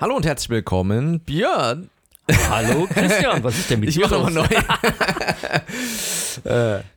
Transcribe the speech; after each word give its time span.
Hallo 0.00 0.16
und 0.16 0.24
herzlich 0.24 0.50
willkommen, 0.50 1.20
Björn. 1.20 1.90
Hallo 2.48 2.86
Christian, 2.86 3.42
was 3.44 3.58
ist 3.58 3.68
denn 3.70 3.80
mit 3.80 3.90
Ich 3.90 3.96
dir 3.96 4.02
mach 4.02 4.10
nochmal 4.12 4.32
los? 4.34 4.48
neu. 6.44 6.80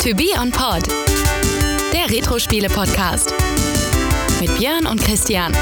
To 0.00 0.14
Be 0.14 0.28
On 0.40 0.50
Pod, 0.50 0.86
der 1.92 2.08
Retro-Spiele-Podcast. 2.10 3.34
Mit 4.40 4.56
Björn 4.56 4.86
und 4.86 5.02
Christian. 5.02 5.52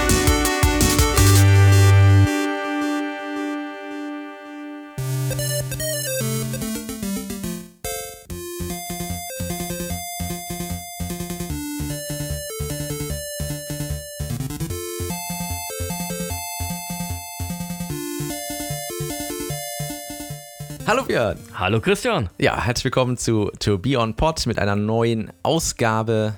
Hallo 20.86 21.02
Björn. 21.02 21.36
Hallo 21.52 21.80
Christian. 21.80 22.28
Ja, 22.38 22.62
herzlich 22.62 22.84
willkommen 22.84 23.16
zu 23.16 23.50
To 23.58 23.76
Be 23.76 23.98
On 23.98 24.14
Pod 24.14 24.46
mit 24.46 24.60
einer 24.60 24.76
neuen 24.76 25.32
Ausgabe. 25.42 26.36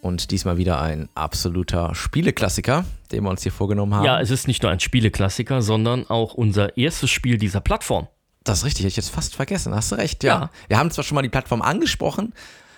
Und 0.00 0.30
diesmal 0.30 0.56
wieder 0.56 0.80
ein 0.80 1.10
absoluter 1.14 1.94
Spieleklassiker, 1.94 2.86
den 3.12 3.22
wir 3.22 3.28
uns 3.28 3.42
hier 3.42 3.52
vorgenommen 3.52 3.94
haben. 3.94 4.06
Ja, 4.06 4.18
es 4.18 4.30
ist 4.30 4.48
nicht 4.48 4.62
nur 4.62 4.72
ein 4.72 4.80
Spieleklassiker, 4.80 5.60
sondern 5.60 6.08
auch 6.08 6.32
unser 6.32 6.78
erstes 6.78 7.10
Spiel 7.10 7.36
dieser 7.36 7.60
Plattform. 7.60 8.08
Das 8.44 8.60
ist 8.60 8.64
richtig, 8.64 8.84
hätte 8.84 8.92
ich 8.92 8.96
jetzt 8.96 9.10
fast 9.10 9.36
vergessen. 9.36 9.74
Hast 9.74 9.92
du 9.92 9.96
recht, 9.96 10.24
ja. 10.24 10.40
Ja. 10.40 10.50
Wir 10.68 10.78
haben 10.78 10.90
zwar 10.90 11.04
schon 11.04 11.16
mal 11.16 11.22
die 11.22 11.28
Plattform 11.28 11.60
angesprochen 11.60 12.32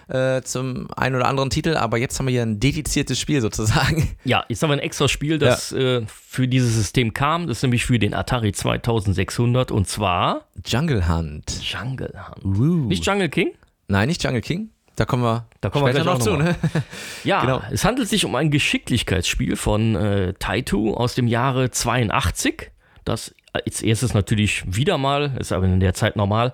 äh, 0.08 0.42
zum 0.42 0.88
einen 0.96 1.16
oder 1.16 1.26
anderen 1.26 1.50
Titel, 1.50 1.76
aber 1.76 1.98
jetzt 1.98 2.18
haben 2.18 2.26
wir 2.26 2.32
hier 2.32 2.42
ein 2.42 2.60
dediziertes 2.60 3.18
Spiel 3.18 3.40
sozusagen. 3.40 4.08
Ja, 4.24 4.44
jetzt 4.48 4.62
haben 4.62 4.70
wir 4.70 4.74
ein 4.74 4.78
extra 4.80 5.08
Spiel, 5.08 5.38
das 5.38 5.72
äh, 5.72 6.02
für 6.06 6.46
dieses 6.46 6.74
System 6.74 7.12
kam. 7.12 7.46
Das 7.48 7.58
ist 7.58 7.62
nämlich 7.62 7.84
für 7.84 7.98
den 7.98 8.14
Atari 8.14 8.52
2600 8.52 9.70
und 9.70 9.88
zwar 9.88 10.46
Jungle 10.64 11.08
Hunt. 11.08 11.60
Jungle 11.62 12.12
Hunt. 12.28 12.38
Woo. 12.58 12.86
Nicht 12.88 13.04
Jungle 13.04 13.28
King? 13.28 13.52
Nein, 13.88 14.08
nicht 14.08 14.22
Jungle 14.22 14.40
King. 14.40 14.70
Da 14.96 15.06
kommen 15.06 15.22
wir, 15.22 15.46
Da 15.60 15.70
kommen 15.70 15.86
wir 15.86 15.92
später 15.92 16.04
gleich 16.04 16.14
noch 16.14 16.20
auch 16.20 16.24
zu. 16.24 16.36
noch 16.36 16.44
Ne? 16.44 16.54
Ja, 17.24 17.40
Genau. 17.40 17.62
es 17.72 17.84
handelt 17.84 18.08
sich 18.08 18.24
um 18.24 18.34
ein 18.36 18.50
Geschicklichkeitsspiel 18.50 19.56
von 19.56 19.94
äh, 19.96 20.34
Taito 20.34 20.94
aus 20.94 21.14
dem 21.14 21.26
Jahre 21.26 21.70
82, 21.70 22.70
das 23.04 23.34
als 23.54 23.82
erstes 23.82 24.14
natürlich 24.14 24.64
wieder 24.66 24.98
mal, 24.98 25.34
ist 25.38 25.52
aber 25.52 25.64
in 25.66 25.80
der 25.80 25.94
Zeit 25.94 26.16
normal, 26.16 26.52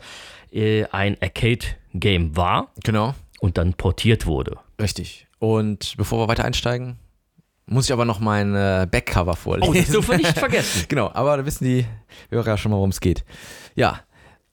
äh, 0.52 0.84
ein 0.92 1.16
Arcade-Game 1.20 2.36
war 2.36 2.68
Genau, 2.84 3.14
und 3.40 3.58
dann 3.58 3.74
portiert 3.74 4.26
wurde. 4.26 4.58
richtig. 4.80 5.26
Und 5.40 5.94
bevor 5.96 6.18
wir 6.20 6.28
weiter 6.28 6.44
einsteigen, 6.44 6.96
muss 7.66 7.84
ich 7.84 7.92
aber 7.92 8.04
noch 8.04 8.18
mein 8.18 8.56
äh, 8.56 8.88
Backcover 8.90 9.36
vorlesen. 9.36 9.70
Oh, 9.70 9.74
das 9.74 9.86
dürfen 9.86 10.10
wir 10.10 10.16
nicht 10.18 10.36
vergessen. 10.38 10.84
Genau, 10.88 11.10
aber 11.14 11.36
da 11.36 11.46
wissen 11.46 11.64
die 11.64 11.86
Hörer 12.30 12.48
ja 12.48 12.56
schon 12.56 12.72
mal, 12.72 12.78
worum 12.78 12.90
es 12.90 13.00
geht. 13.00 13.24
Ja, 13.76 14.00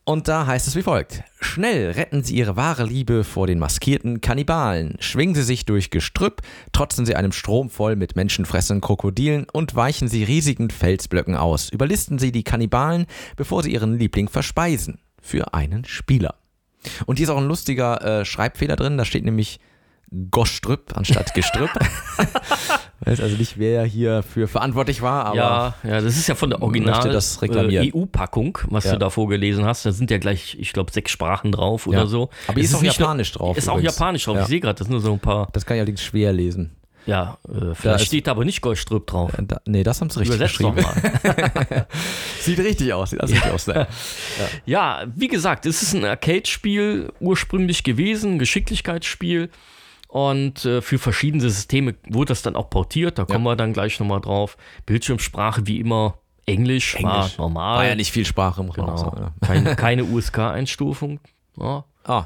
und 0.03 0.27
da 0.27 0.45
heißt 0.45 0.67
es 0.67 0.75
wie 0.75 0.83
folgt. 0.83 1.23
Schnell 1.41 1.89
retten 1.89 2.23
Sie 2.23 2.35
Ihre 2.35 2.55
wahre 2.55 2.85
Liebe 2.85 3.23
vor 3.23 3.47
den 3.47 3.57
maskierten 3.57 4.21
Kannibalen. 4.21 4.97
Schwingen 4.99 5.33
Sie 5.33 5.41
sich 5.41 5.65
durch 5.65 5.89
Gestrüpp, 5.89 6.43
trotzen 6.73 7.07
Sie 7.07 7.15
einem 7.15 7.31
Strom 7.31 7.71
voll 7.71 7.95
mit 7.95 8.15
menschenfressenden 8.15 8.81
Krokodilen 8.81 9.47
und 9.51 9.75
weichen 9.75 10.07
Sie 10.07 10.23
riesigen 10.23 10.69
Felsblöcken 10.69 11.35
aus. 11.35 11.69
Überlisten 11.69 12.19
Sie 12.19 12.31
die 12.31 12.43
Kannibalen, 12.43 13.07
bevor 13.35 13.63
Sie 13.63 13.73
Ihren 13.73 13.97
Liebling 13.97 14.29
verspeisen. 14.29 14.99
Für 15.19 15.55
einen 15.55 15.85
Spieler. 15.85 16.35
Und 17.05 17.17
hier 17.17 17.25
ist 17.25 17.29
auch 17.29 17.37
ein 17.37 17.47
lustiger 17.47 18.21
äh, 18.21 18.25
Schreibfehler 18.25 18.75
drin. 18.75 18.97
Da 18.97 19.05
steht 19.05 19.25
nämlich 19.25 19.59
Gostrüpp 20.31 20.95
anstatt 20.95 21.33
Gestrüpp. 21.33 21.71
Weiß 23.01 23.19
also 23.19 23.35
nicht, 23.37 23.57
wer 23.57 23.83
hier 23.83 24.23
für 24.23 24.47
verantwortlich 24.47 25.01
war, 25.01 25.25
aber 25.25 25.35
ja, 25.35 25.75
ja, 25.83 26.01
das 26.01 26.15
ist 26.17 26.27
ja 26.27 26.35
von 26.35 26.49
der 26.49 26.61
Original 26.61 27.01
reklamieren. 27.41 27.85
äh, 27.87 27.91
EU-Packung, 27.93 28.57
was 28.69 28.85
Ja. 28.85 28.93
du 28.93 28.99
da 28.99 29.09
vorgelesen 29.09 29.65
hast. 29.65 29.85
Da 29.85 29.91
sind 29.91 30.09
ja 30.11 30.17
gleich, 30.17 30.55
ich 30.59 30.73
glaube, 30.73 30.91
sechs 30.91 31.11
Sprachen 31.11 31.51
drauf 31.51 31.87
oder 31.87 31.99
Ja. 31.99 32.05
so. 32.05 32.29
Aber 32.47 32.59
Es 32.59 32.67
ist 32.67 32.75
auch 32.75 32.81
nicht 32.81 32.99
nur- 32.99 33.07
Japanisch 33.07 33.31
drauf 33.33 33.57
Ist 33.57 33.67
auch 33.69 33.73
übrigens. 33.77 33.95
Japanisch 33.97 34.23
drauf. 34.25 34.37
Ich 34.41 34.45
sehe 34.45 34.59
gerade, 34.59 34.75
das 34.77 34.87
sind 34.87 34.93
nur 34.93 35.01
so 35.01 35.11
ein 35.13 35.19
paar. 35.19 35.49
Das 35.53 35.65
kann 35.65 35.75
ich 35.77 35.81
allerdings 35.81 36.03
schwer 36.03 36.31
lesen. 36.33 36.71
Ja, 37.05 37.37
äh, 37.47 37.75
vielleicht 37.75 38.01
ist- 38.01 38.07
steht 38.07 38.27
da 38.27 38.31
aber 38.31 38.45
nicht 38.45 38.61
Goldstrüpp 38.61 39.05
drauf. 39.07 39.33
Äh, 39.37 39.43
Da, 39.43 39.61
nee, 39.65 39.83
das 39.83 40.01
haben 40.01 40.09
sie 40.09 40.19
richtig 40.21 40.35
Übersetzt 40.37 40.57
geschrieben. 40.57 40.81
mal. 40.81 41.87
Sieht 42.39 42.59
richtig 42.59 42.93
aus. 42.93 43.11
Sieht 43.11 43.21
richtig 43.21 43.45
aus. 43.51 43.67
Ne? 43.67 43.87
Ja, 44.65 45.03
wie 45.15 45.27
gesagt, 45.27 45.65
es 45.65 45.81
ist 45.81 45.93
ein 45.93 46.03
Arcade-Spiel 46.05 47.11
ursprünglich 47.19 47.83
gewesen, 47.83 48.33
ein 48.33 48.39
Geschicklichkeitsspiel. 48.39 49.49
Und 50.07 50.63
äh, 50.65 50.81
für 50.81 50.97
verschiedene 50.97 51.43
Systeme 51.49 51.95
wurde 52.07 52.29
das 52.29 52.41
dann 52.41 52.55
auch 52.55 52.69
portiert. 52.69 53.17
Da 53.19 53.25
kommen 53.25 53.43
wir 53.43 53.55
dann 53.57 53.73
gleich 53.73 53.99
nochmal 53.99 54.21
drauf. 54.21 54.55
Bildschirmsprache 54.85 55.67
wie 55.67 55.79
immer 55.79 56.17
Englisch, 56.45 56.95
war 57.03 57.17
Englisch. 57.17 57.37
normal. 57.37 57.77
War 57.79 57.85
ja 57.87 57.95
nicht 57.95 58.11
viel 58.11 58.25
Sprache 58.25 58.61
im 58.61 58.69
Raum. 58.69 58.95
genau. 58.95 59.15
ne? 59.15 59.33
keine, 59.45 59.75
keine 59.75 60.03
USK-Einstufung. 60.05 61.19
Ja. 61.59 61.83
Ah, 62.05 62.25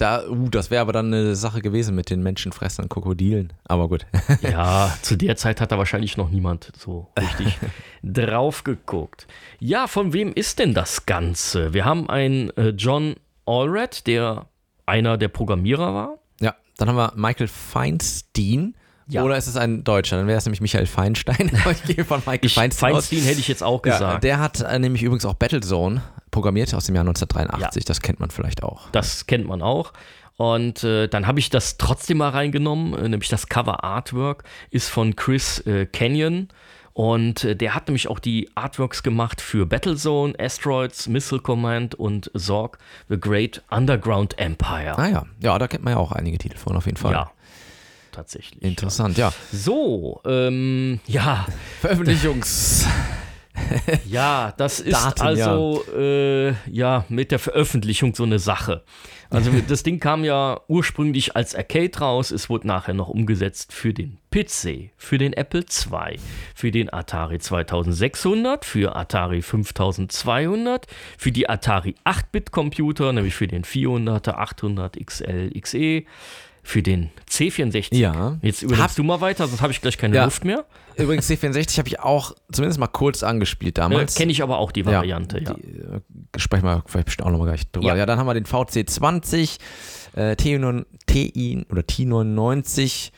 da, 0.00 0.26
uh, 0.28 0.48
das 0.48 0.70
wäre 0.70 0.80
aber 0.82 0.92
dann 0.92 1.06
eine 1.12 1.36
Sache 1.36 1.60
gewesen 1.60 1.94
mit 1.94 2.10
den 2.10 2.22
menschenfressenden 2.22 2.88
Krokodilen. 2.88 3.52
Aber 3.64 3.88
gut. 3.88 4.06
ja, 4.40 4.96
zu 5.02 5.16
der 5.16 5.36
Zeit 5.36 5.60
hat 5.60 5.72
da 5.72 5.78
wahrscheinlich 5.78 6.16
noch 6.16 6.30
niemand 6.30 6.72
so 6.76 7.08
richtig 7.18 7.58
drauf 8.02 8.64
geguckt. 8.64 9.26
Ja, 9.58 9.86
von 9.86 10.12
wem 10.12 10.32
ist 10.32 10.58
denn 10.58 10.74
das 10.74 11.06
Ganze? 11.06 11.74
Wir 11.74 11.84
haben 11.84 12.08
einen 12.08 12.50
äh, 12.56 12.70
John 12.70 13.16
Allred, 13.46 14.06
der 14.06 14.46
einer 14.86 15.18
der 15.18 15.28
Programmierer 15.28 15.94
war. 15.94 16.18
ja, 16.40 16.54
dann 16.78 16.88
haben 16.88 16.96
wir 16.96 17.12
Michael 17.16 17.48
Feinstein. 17.48 18.74
Ja. 19.06 19.24
Oder 19.24 19.36
ist 19.36 19.48
es 19.48 19.56
ein 19.56 19.82
Deutscher? 19.82 20.16
Dann 20.18 20.28
wäre 20.28 20.38
es 20.38 20.44
nämlich 20.44 20.60
Michael 20.60 20.86
Feinstein. 20.86 21.50
Aber 21.62 21.70
ich 21.72 21.82
gehe 21.82 22.04
von 22.04 22.20
Michael 22.20 22.46
Ich, 22.46 22.54
Feinstein 22.54 22.94
aus. 22.94 23.08
Feinstein 23.08 23.28
hätte 23.28 23.40
ich 23.40 23.48
jetzt 23.48 23.62
auch 23.62 23.84
Ja, 23.84 23.92
gesagt. 23.92 24.24
der 24.24 24.38
hat 24.38 24.60
äh, 24.60 24.78
nämlich 24.78 25.02
übrigens 25.02 25.24
auch 25.24 25.34
Battlezone 25.34 26.00
programmiert 26.30 26.72
aus 26.74 26.86
dem 26.86 26.94
Jahr 26.94 27.02
1983. 27.02 27.84
Das 27.84 28.00
kennt 28.00 28.20
man 28.20 28.30
vielleicht 28.30 28.62
auch. 28.62 28.90
Das 28.90 29.26
kennt 29.26 29.46
man 29.46 29.62
auch. 29.62 29.92
Und 30.36 30.84
äh, 30.84 31.06
dann 31.06 31.26
habe 31.26 31.38
ich 31.38 31.50
das 31.50 31.76
trotzdem 31.76 32.16
mal 32.18 32.30
reingenommen, 32.30 32.94
äh, 32.94 33.08
nämlich 33.08 33.28
das 33.28 33.48
Cover 33.48 33.84
Artwork 33.84 34.44
ist 34.70 34.88
von 34.88 35.14
Chris 35.14 35.58
äh, 35.66 35.84
Canyon. 35.84 36.48
Und 36.94 37.44
äh, 37.44 37.54
der 37.54 37.74
hat 37.74 37.88
nämlich 37.88 38.08
auch 38.08 38.18
die 38.18 38.48
Artworks 38.54 39.02
gemacht 39.02 39.40
für 39.40 39.66
Battlezone, 39.66 40.34
Asteroids, 40.38 41.08
Missile 41.08 41.40
Command 41.40 41.94
und 41.94 42.30
Zorg, 42.34 42.78
The 43.08 43.20
Great 43.20 43.62
Underground 43.70 44.38
Empire. 44.38 44.98
Ah 44.98 45.08
ja, 45.08 45.26
ja, 45.40 45.58
da 45.58 45.68
kennt 45.68 45.84
man 45.84 45.92
ja 45.92 45.98
auch 45.98 46.12
einige 46.12 46.38
Titel 46.38 46.56
von 46.56 46.74
auf 46.76 46.86
jeden 46.86 46.96
Fall. 46.96 47.12
Ja, 47.12 47.30
tatsächlich. 48.10 48.62
Interessant, 48.62 49.18
ja. 49.18 49.32
So, 49.52 50.22
ähm, 50.24 51.00
ja, 51.06 51.46
Veröffentlichungs. 51.80 52.86
Ja, 54.08 54.52
das 54.56 54.80
ist 54.80 54.92
Daten, 54.94 55.20
also 55.22 55.84
äh, 55.96 56.52
ja 56.70 57.04
mit 57.08 57.30
der 57.30 57.38
Veröffentlichung 57.38 58.14
so 58.14 58.24
eine 58.24 58.38
Sache. 58.38 58.82
Also 59.30 59.50
das 59.68 59.82
Ding 59.82 60.00
kam 60.00 60.24
ja 60.24 60.60
ursprünglich 60.68 61.36
als 61.36 61.54
Arcade 61.54 61.98
raus, 62.00 62.30
es 62.30 62.48
wurde 62.50 62.66
nachher 62.66 62.94
noch 62.94 63.08
umgesetzt 63.08 63.72
für 63.72 63.92
den 63.94 64.18
PC, 64.32 64.90
für 64.96 65.18
den 65.18 65.32
Apple 65.32 65.60
II, 65.60 66.18
für 66.54 66.70
den 66.70 66.92
Atari 66.92 67.38
2600, 67.38 68.64
für 68.64 68.96
Atari 68.96 69.42
5200, 69.42 70.86
für 71.18 71.32
die 71.32 71.48
Atari 71.48 71.94
8-Bit-Computer, 72.04 73.12
nämlich 73.12 73.34
für 73.34 73.46
den 73.46 73.64
400er, 73.64 74.30
800 74.34 74.96
XL, 75.04 75.50
XE, 75.60 76.02
für 76.62 76.82
den 76.82 77.10
C64. 77.28 77.94
Ja. 77.96 78.38
Jetzt 78.42 78.62
überlegst 78.62 78.90
Hab- 78.90 78.96
du 78.96 79.02
mal 79.02 79.20
weiter, 79.20 79.46
sonst 79.46 79.62
habe 79.62 79.72
ich 79.72 79.80
gleich 79.80 79.96
keine 79.96 80.16
Ja. 80.16 80.24
Luft 80.24 80.44
mehr. 80.44 80.64
Übrigens, 81.00 81.28
C64 81.30 81.78
habe 81.78 81.88
ich 81.88 82.00
auch 82.00 82.32
zumindest 82.52 82.78
mal 82.78 82.86
kurz 82.86 83.22
angespielt 83.22 83.78
Äh, 83.78 83.82
damals. 83.82 84.14
Kenne 84.14 84.32
ich 84.32 84.42
aber 84.42 84.58
auch 84.58 84.72
die 84.72 84.86
Variante, 84.86 85.38
ja. 85.42 85.54
Die, 85.54 85.62
äh, 85.78 86.00
sprechen 86.38 86.64
wir 86.64 86.82
vielleicht 86.86 87.06
bestimmt 87.06 87.26
auch 87.26 87.32
nochmal 87.32 87.48
gleich 87.48 87.70
drüber. 87.70 87.86
Ja. 87.88 87.96
Ja. 87.96 88.06
dann 88.06 88.18
haben 88.18 88.26
wir 88.26 88.34
den 88.34 88.46
VC20, 88.46 89.58
äh, 90.14 90.32
T9, 90.32 90.84
TI 91.06 91.64
oder 91.70 91.82
T99, 91.82 93.10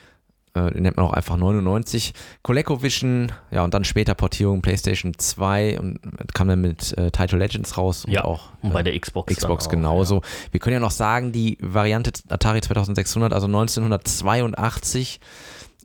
äh, 0.54 0.70
den 0.70 0.82
nennt 0.82 0.96
man 0.98 1.06
auch 1.06 1.12
einfach 1.14 1.36
99, 1.36 2.12
ColecoVision, 2.42 3.32
ja, 3.50 3.64
und 3.64 3.72
dann 3.72 3.84
später 3.84 4.14
Portierung 4.14 4.60
PlayStation 4.60 5.14
2 5.16 5.78
und 5.80 5.98
kam 6.34 6.48
dann 6.48 6.60
mit 6.60 6.96
äh, 6.98 7.10
Title 7.10 7.38
Legends 7.38 7.78
raus 7.78 8.04
und 8.04 8.12
Ja, 8.12 8.24
auch 8.24 8.50
und 8.62 8.72
bei 8.72 8.80
äh, 8.80 8.84
der 8.84 8.98
Xbox. 9.00 9.34
Xbox 9.34 9.66
auch, 9.66 9.70
genauso. 9.70 10.20
Wir 10.50 10.60
können 10.60 10.74
ja 10.74 10.80
noch 10.80 10.90
sagen, 10.90 11.32
die 11.32 11.56
Variante 11.60 12.12
Atari 12.28 12.60
2600, 12.60 13.32
also 13.32 13.46
1982 13.46 15.20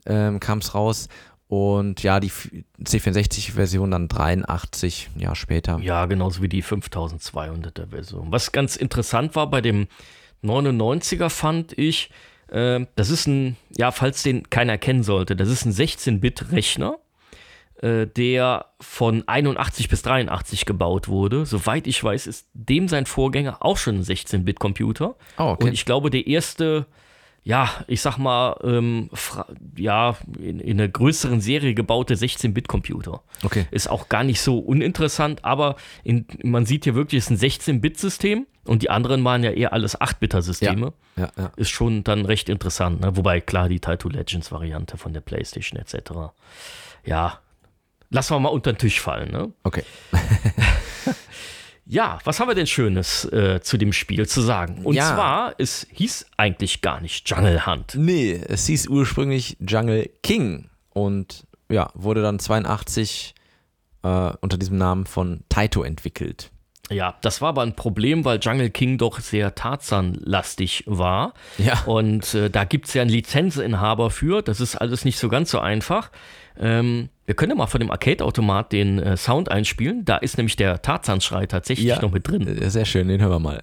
ähm, 0.06 0.40
kam 0.40 0.58
es 0.58 0.74
raus. 0.74 1.08
Und 1.48 2.02
ja, 2.02 2.20
die 2.20 2.26
F- 2.26 2.50
C64-Version 2.82 3.90
dann 3.90 4.08
83 4.08 5.08
Jahre 5.16 5.34
später. 5.36 5.78
Ja, 5.80 6.04
genauso 6.06 6.42
wie 6.42 6.48
die 6.48 6.62
5200er 6.62 7.88
Version. 7.88 8.30
Was 8.30 8.52
ganz 8.52 8.76
interessant 8.76 9.34
war 9.34 9.48
bei 9.50 9.60
dem 9.62 9.88
99er 10.44 11.30
fand 11.30 11.76
ich, 11.78 12.10
äh, 12.48 12.84
das 12.96 13.10
ist 13.10 13.26
ein, 13.26 13.56
ja, 13.76 13.90
falls 13.92 14.22
den 14.22 14.50
keiner 14.50 14.76
kennen 14.78 15.02
sollte, 15.02 15.36
das 15.36 15.48
ist 15.48 15.64
ein 15.64 15.72
16-Bit-Rechner, 15.72 16.98
äh, 17.80 18.06
der 18.06 18.66
von 18.80 19.26
81 19.26 19.88
bis 19.88 20.02
83 20.02 20.66
gebaut 20.66 21.08
wurde. 21.08 21.46
Soweit 21.46 21.86
ich 21.86 22.04
weiß, 22.04 22.26
ist 22.26 22.46
dem 22.52 22.88
sein 22.88 23.06
Vorgänger 23.06 23.58
auch 23.64 23.78
schon 23.78 23.96
ein 23.96 24.02
16-Bit-Computer. 24.04 25.16
Oh, 25.38 25.42
okay. 25.42 25.64
Und 25.68 25.72
ich 25.72 25.84
glaube, 25.86 26.10
der 26.10 26.26
erste, 26.26 26.86
ja, 27.48 27.70
ich 27.86 28.02
sag 28.02 28.18
mal, 28.18 28.60
ähm, 28.62 29.08
ja, 29.74 30.18
in, 30.38 30.60
in 30.60 30.78
einer 30.78 30.86
größeren 30.86 31.40
Serie 31.40 31.72
gebaute 31.72 32.14
16-Bit-Computer. 32.14 33.22
Okay. 33.42 33.64
Ist 33.70 33.88
auch 33.88 34.10
gar 34.10 34.22
nicht 34.22 34.42
so 34.42 34.58
uninteressant, 34.58 35.46
aber 35.46 35.76
in, 36.04 36.26
man 36.42 36.66
sieht 36.66 36.84
hier 36.84 36.94
wirklich, 36.94 37.20
es 37.20 37.30
ist 37.30 37.42
ein 37.42 37.48
16-Bit-System 37.48 38.46
und 38.66 38.82
die 38.82 38.90
anderen 38.90 39.24
waren 39.24 39.42
ja 39.42 39.52
eher 39.52 39.72
alles 39.72 39.98
8-Bitter-Systeme. 39.98 40.92
Ja, 41.16 41.22
ja, 41.22 41.32
ja. 41.38 41.52
Ist 41.56 41.70
schon 41.70 42.04
dann 42.04 42.26
recht 42.26 42.50
interessant, 42.50 43.00
ne? 43.00 43.16
wobei 43.16 43.40
klar 43.40 43.70
die 43.70 43.80
Tattoo 43.80 44.10
Legends-Variante 44.10 44.98
von 44.98 45.14
der 45.14 45.22
PlayStation 45.22 45.80
etc. 45.80 46.34
Ja, 47.06 47.38
lassen 48.10 48.34
wir 48.34 48.40
mal 48.40 48.50
unter 48.50 48.74
den 48.74 48.78
Tisch 48.78 49.00
fallen. 49.00 49.32
Ne? 49.32 49.50
Okay. 49.62 49.84
Ja, 51.90 52.18
was 52.24 52.38
haben 52.38 52.48
wir 52.48 52.54
denn 52.54 52.66
Schönes 52.66 53.24
äh, 53.32 53.60
zu 53.62 53.78
dem 53.78 53.94
Spiel 53.94 54.28
zu 54.28 54.42
sagen? 54.42 54.84
Und 54.84 54.94
Ja. 54.94 55.14
zwar, 55.14 55.54
es 55.56 55.86
hieß 55.90 56.26
eigentlich 56.36 56.82
gar 56.82 57.00
nicht 57.00 57.28
Jungle 57.30 57.64
Hunt. 57.66 57.94
Nee, 57.96 58.38
es 58.46 58.66
hieß 58.66 58.88
ursprünglich 58.88 59.56
Jungle 59.66 60.10
King 60.22 60.68
und 60.90 61.46
ja, 61.70 61.90
wurde 61.94 62.20
dann 62.20 62.38
82 62.38 63.34
äh, 64.02 64.08
unter 64.40 64.58
diesem 64.58 64.76
Namen 64.76 65.06
von 65.06 65.44
Taito 65.48 65.82
entwickelt. 65.82 66.50
Ja, 66.90 67.16
das 67.22 67.40
war 67.42 67.50
aber 67.50 67.62
ein 67.62 67.74
Problem, 67.76 68.24
weil 68.24 68.38
Jungle 68.40 68.70
King 68.70 68.96
doch 68.98 69.20
sehr 69.20 69.54
Tarzan-lastig 69.54 70.84
war. 70.86 71.34
Ja. 71.58 71.82
Und 71.84 72.34
äh, 72.34 72.48
da 72.50 72.64
gibt 72.64 72.86
es 72.88 72.94
ja 72.94 73.02
einen 73.02 73.10
Lizenzinhaber 73.10 74.10
für. 74.10 74.42
Das 74.42 74.60
ist 74.60 74.76
alles 74.76 75.04
nicht 75.04 75.18
so 75.18 75.28
ganz 75.28 75.50
so 75.50 75.58
einfach. 75.58 76.10
Ähm, 76.60 77.08
wir 77.24 77.34
können 77.34 77.50
ja 77.50 77.56
mal 77.56 77.66
von 77.66 77.80
dem 77.80 77.90
Arcade-Automat 77.90 78.72
den 78.72 78.98
äh, 78.98 79.16
Sound 79.16 79.50
einspielen. 79.50 80.04
Da 80.04 80.16
ist 80.16 80.38
nämlich 80.38 80.56
der 80.56 80.82
Tarzan-Schrei 80.82 81.46
tatsächlich 81.46 82.00
noch 82.00 82.10
mit 82.10 82.26
drin. 82.26 82.46
Äh, 82.46 82.70
Sehr 82.70 82.84
schön, 82.84 83.08
den 83.08 83.20
hören 83.20 83.30
wir 83.32 83.38
mal. 83.38 83.62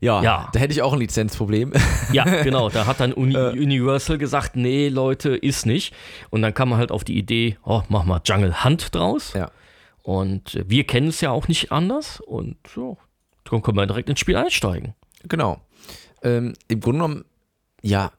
Ja, 0.00 0.22
Ja. 0.22 0.48
da 0.52 0.60
hätte 0.60 0.72
ich 0.74 0.82
auch 0.82 0.92
ein 0.92 0.98
Lizenzproblem. 0.98 1.72
Ja, 2.12 2.24
genau. 2.42 2.68
Da 2.68 2.86
hat 2.86 3.00
dann 3.00 3.12
Uni 3.14 3.34
Äh. 3.34 3.52
Universal 3.52 4.18
gesagt, 4.18 4.54
nee, 4.54 4.88
Leute, 4.88 5.34
ist 5.34 5.64
nicht. 5.64 5.94
Und 6.30 6.42
dann 6.42 6.52
kam 6.52 6.68
man 6.68 6.78
halt 6.78 6.92
auf 6.92 7.02
die 7.02 7.16
Idee, 7.16 7.56
oh, 7.64 7.82
mach 7.88 8.04
mal 8.04 8.20
Jungle 8.24 8.62
Hunt 8.64 8.94
draus. 8.94 9.32
ja. 9.34 9.50
Und 10.02 10.54
äh, 10.54 10.64
wir 10.68 10.84
kennen 10.84 11.08
es 11.08 11.20
ja 11.20 11.30
auch 11.30 11.48
nicht 11.48 11.72
anders. 11.72 12.20
Und 12.20 12.56
so, 12.68 12.98
dann 13.50 13.62
können 13.62 13.76
wir 13.78 13.86
direkt 13.86 14.08
ins 14.10 14.20
Spiel 14.20 14.36
einsteigen. 14.36 14.94
Genau. 15.24 15.60
Ähm, 16.22 16.54
Im 16.68 16.80
Grunde 16.80 16.98
genommen, 16.98 17.24
ja, 17.82 18.12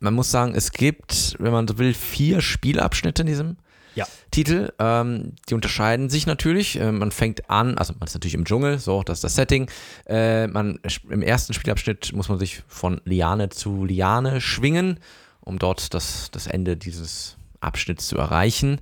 man 0.00 0.14
muss 0.14 0.30
sagen, 0.30 0.54
es 0.54 0.70
gibt, 0.72 1.36
wenn 1.38 1.52
man 1.52 1.66
so 1.66 1.78
will, 1.78 1.94
vier 1.94 2.40
Spielabschnitte 2.40 3.22
in 3.22 3.26
diesem 3.26 3.56
Ja. 3.94 4.06
Titel. 4.30 4.72
Ähm, 4.78 5.32
die 5.48 5.54
unterscheiden 5.54 6.08
sich 6.08 6.26
natürlich. 6.26 6.78
Äh, 6.78 6.92
man 6.92 7.10
fängt 7.10 7.50
an, 7.50 7.76
also 7.78 7.94
man 7.98 8.06
ist 8.06 8.14
natürlich 8.14 8.34
im 8.34 8.44
Dschungel, 8.44 8.78
so, 8.78 9.02
das 9.02 9.18
ist 9.18 9.24
das 9.24 9.34
Setting. 9.34 9.68
Äh, 10.06 10.46
man, 10.46 10.78
Im 11.10 11.22
ersten 11.22 11.52
Spielabschnitt 11.52 12.12
muss 12.12 12.28
man 12.28 12.38
sich 12.38 12.62
von 12.68 13.00
Liane 13.04 13.48
zu 13.48 13.84
Liane 13.84 14.40
schwingen, 14.40 15.00
um 15.40 15.58
dort 15.58 15.94
das, 15.94 16.30
das 16.30 16.46
Ende 16.46 16.76
dieses 16.76 17.36
Abschnitts 17.60 18.06
zu 18.06 18.18
erreichen. 18.18 18.80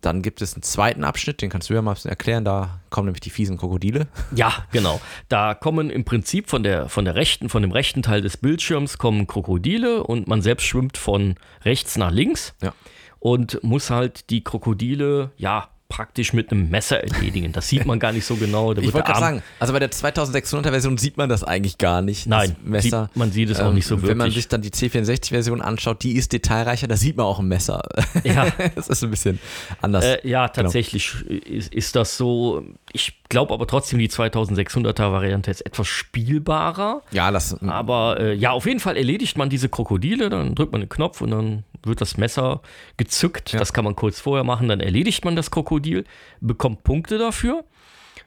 Dann 0.00 0.22
gibt 0.22 0.42
es 0.42 0.54
einen 0.54 0.62
zweiten 0.62 1.04
Abschnitt, 1.04 1.42
den 1.42 1.50
kannst 1.50 1.70
du 1.70 1.74
ja 1.74 1.82
mal 1.82 1.92
ein 1.92 1.94
bisschen 1.94 2.10
erklären. 2.10 2.44
Da 2.44 2.80
kommen 2.90 3.06
nämlich 3.06 3.20
die 3.20 3.30
fiesen 3.30 3.56
Krokodile. 3.56 4.06
Ja, 4.34 4.52
genau. 4.72 5.00
Da 5.28 5.54
kommen 5.54 5.90
im 5.90 6.04
Prinzip 6.04 6.48
von 6.50 6.62
der, 6.62 6.88
von 6.88 7.04
der 7.04 7.14
rechten, 7.14 7.48
von 7.48 7.62
dem 7.62 7.72
rechten 7.72 8.02
Teil 8.02 8.20
des 8.22 8.36
Bildschirms 8.36 8.98
kommen 8.98 9.26
Krokodile 9.26 10.04
und 10.04 10.26
man 10.28 10.42
selbst 10.42 10.64
schwimmt 10.66 10.96
von 10.96 11.34
rechts 11.64 11.96
nach 11.96 12.10
links 12.10 12.54
Ja. 12.62 12.72
und 13.18 13.62
muss 13.62 13.90
halt 13.90 14.30
die 14.30 14.42
Krokodile, 14.44 15.30
ja, 15.36 15.68
praktisch 15.94 16.32
mit 16.32 16.50
einem 16.50 16.70
Messer 16.70 17.00
erledigen. 17.04 17.52
Das 17.52 17.68
sieht 17.68 17.86
man 17.86 18.00
gar 18.00 18.10
nicht 18.10 18.24
so 18.26 18.34
genau. 18.34 18.74
Da 18.74 18.82
Ich 18.82 18.92
wollte 18.92 19.06
gerade 19.06 19.20
sagen, 19.20 19.42
also 19.60 19.72
bei 19.72 19.78
der 19.78 19.90
2600er 19.92 20.70
Version 20.70 20.98
sieht 20.98 21.16
man 21.16 21.28
das 21.28 21.44
eigentlich 21.44 21.78
gar 21.78 22.02
nicht. 22.02 22.26
Nein, 22.26 22.56
Messer. 22.64 23.04
sieht- 23.06 23.16
man 23.16 23.30
sieht 23.30 23.50
es 23.50 23.60
auch 23.60 23.72
nicht 23.72 23.86
so 23.86 23.96
Wenn 24.02 24.16
man 24.16 24.26
wirklich. 24.26 24.34
sich 24.34 24.48
dann 24.48 24.60
die 24.62 24.70
C64-Version 24.70 25.60
anschaut, 25.62 26.02
die 26.02 26.12
ist 26.16 26.32
detailreicher, 26.32 26.88
da 26.88 26.96
sieht 26.96 27.16
man 27.16 27.26
auch 27.26 27.38
ein 27.38 27.46
Messer. 27.48 27.82
Ja. 28.24 28.46
das 28.74 28.88
ist 28.88 29.04
ein 29.04 29.10
bisschen 29.10 29.38
anders. 29.82 30.04
Äh, 30.04 30.26
ja, 30.28 30.46
Genau. 30.48 30.64
tatsächlich 30.64 31.14
ist, 31.28 31.72
ist 31.72 31.94
das 31.94 32.16
so. 32.16 32.64
Ich 32.92 33.14
glaube 33.28 33.52
aber 33.54 33.66
trotzdem, 33.66 33.98
die 33.98 34.08
2600er 34.08 35.12
Variante 35.12 35.50
ist 35.50 35.60
etwas 35.64 35.86
spielbarer. 35.86 37.02
ja, 37.12 37.30
das. 37.30 37.60
Aber 37.62 38.18
äh, 38.18 38.34
ja, 38.34 38.50
auf 38.52 38.66
jeden 38.66 38.80
Fall 38.80 38.96
erledigt 38.96 39.36
man 39.36 39.48
diese 39.50 39.68
Krokodile, 39.68 40.28
dann 40.30 40.54
drückt 40.54 40.72
man 40.72 40.80
den 40.80 40.88
Knopf 40.88 41.20
und 41.20 41.30
dann 41.30 41.64
wird 41.86 42.00
das 42.00 42.16
Messer 42.16 42.60
gezückt. 42.96 43.52
Ja. 43.52 43.58
Das 43.58 43.72
kann 43.72 43.84
man 43.84 43.96
kurz 43.96 44.20
vorher 44.20 44.44
machen, 44.44 44.68
dann 44.68 44.80
erledigt 44.80 45.24
man 45.24 45.36
das 45.36 45.50
Krokodil, 45.50 46.04
bekommt 46.40 46.84
Punkte 46.84 47.18
dafür. 47.18 47.64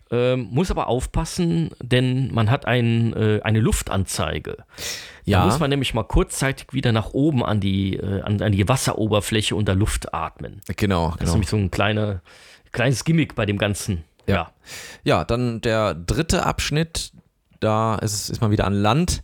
Ähm, 0.10 0.48
muss 0.52 0.72
aber 0.72 0.88
aufpassen, 0.88 1.72
denn 1.82 2.34
man 2.34 2.50
hat 2.50 2.66
ein, 2.66 3.14
äh, 3.14 3.42
eine 3.44 3.60
Luftanzeige. 3.60 4.58
Ja. 5.26 5.40
Da 5.40 5.46
muss 5.46 5.60
man 5.60 5.70
nämlich 5.70 5.94
mal 5.94 6.04
kurzzeitig 6.04 6.68
wieder 6.72 6.94
nach 6.94 7.10
oben 7.12 7.44
an 7.44 7.60
die, 7.60 7.98
äh, 7.98 8.22
an, 8.22 8.42
an 8.42 8.54
die 8.54 8.68
Wasseroberfläche 8.70 9.54
unter 9.54 9.76
Luft 9.76 10.14
atmen. 10.14 10.62
Genau, 10.78 11.08
Das 11.08 11.14
ist 11.14 11.20
genau. 11.20 11.32
nämlich 11.34 11.50
so 11.50 11.58
ein 11.58 11.72
kleiner, 11.72 12.22
kleines 12.72 13.04
Gimmick 13.04 13.36
bei 13.36 13.46
dem 13.46 13.58
Ganzen. 13.58 14.06
Ja. 14.28 14.52
Ja, 15.04 15.26
dann 15.26 15.60
der 15.60 15.94
dritte 15.94 16.46
Abschnitt, 16.46 17.12
da 17.60 17.96
ist, 17.96 18.30
ist 18.30 18.42
man 18.42 18.52
wieder 18.52 18.66
an 18.66 18.74
Land. 18.74 19.24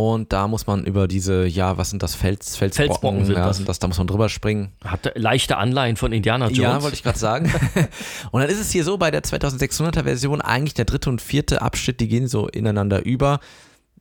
Und 0.00 0.32
da 0.32 0.46
muss 0.46 0.68
man 0.68 0.84
über 0.84 1.08
diese, 1.08 1.44
ja, 1.44 1.76
was 1.76 1.90
sind 1.90 2.04
das, 2.04 2.14
Fels, 2.14 2.56
Felsbrocken, 2.56 2.86
Felsbrocken 2.86 3.24
sind 3.24 3.34
ja, 3.34 3.44
das. 3.44 3.64
Das, 3.64 3.80
da 3.80 3.88
muss 3.88 3.98
man 3.98 4.06
drüber 4.06 4.28
springen. 4.28 4.70
Hat 4.84 5.10
leichte 5.16 5.56
Anleihen 5.56 5.96
von 5.96 6.12
Indiana 6.12 6.44
Jones. 6.46 6.58
Ja, 6.58 6.82
wollte 6.82 6.94
ich 6.94 7.02
gerade 7.02 7.18
sagen. 7.18 7.52
und 8.30 8.40
dann 8.40 8.48
ist 8.48 8.60
es 8.60 8.70
hier 8.70 8.84
so 8.84 8.96
bei 8.96 9.10
der 9.10 9.24
2600er 9.24 10.04
Version 10.04 10.40
eigentlich 10.40 10.74
der 10.74 10.84
dritte 10.84 11.10
und 11.10 11.20
vierte 11.20 11.62
Abschnitt, 11.62 11.98
die 11.98 12.06
gehen 12.06 12.28
so 12.28 12.46
ineinander 12.46 13.04
über. 13.04 13.40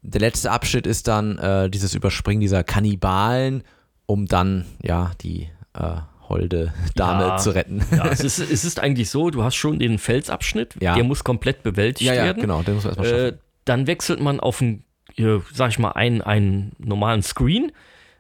Der 0.04 0.22
letzte 0.22 0.52
Abschnitt 0.52 0.86
ist 0.86 1.08
dann 1.08 1.40
äh, 1.40 1.68
dieses 1.68 1.96
Überspringen 1.96 2.42
dieser 2.42 2.64
Kannibalen, 2.64 3.64
um 4.06 4.28
dann 4.28 4.66
ja 4.84 5.14
die 5.22 5.50
äh, 5.74 5.96
holde 6.30 6.76
Dame 6.94 7.24
Ja. 7.24 7.38
zu 7.38 7.56
retten. 7.56 7.84
Ja, 7.90 8.06
es 8.06 8.20
ist, 8.24 8.38
es 8.38 8.64
ist 8.64 8.80
eigentlich 8.80 9.10
so, 9.10 9.32
du 9.32 9.44
hast 9.44 9.56
schon 9.56 9.80
den 9.80 9.98
Felsabschnitt, 9.98 10.76
Ja. 10.80 10.94
der 10.94 11.04
muss 11.06 11.24
komplett 11.24 11.64
bewältigt 11.64 12.08
ja, 12.08 12.14
ja, 12.14 12.24
werden. 12.26 12.42
genau, 12.42 12.62
den 12.62 12.76
muss 12.76 12.84
man 12.84 12.92
erstmal 12.92 13.10
schaffen. 13.10 13.34
Äh, 13.34 13.38
dann 13.66 13.88
wechselt 13.88 14.20
man 14.20 14.40
auf 14.40 14.62
einen, 14.62 14.84
äh, 15.18 15.40
sag 15.54 15.70
ich 15.72 15.80
mal, 15.80 15.92
einen, 15.92 16.22
einen 16.22 16.72
normalen 16.80 17.22
Screen, 17.24 17.72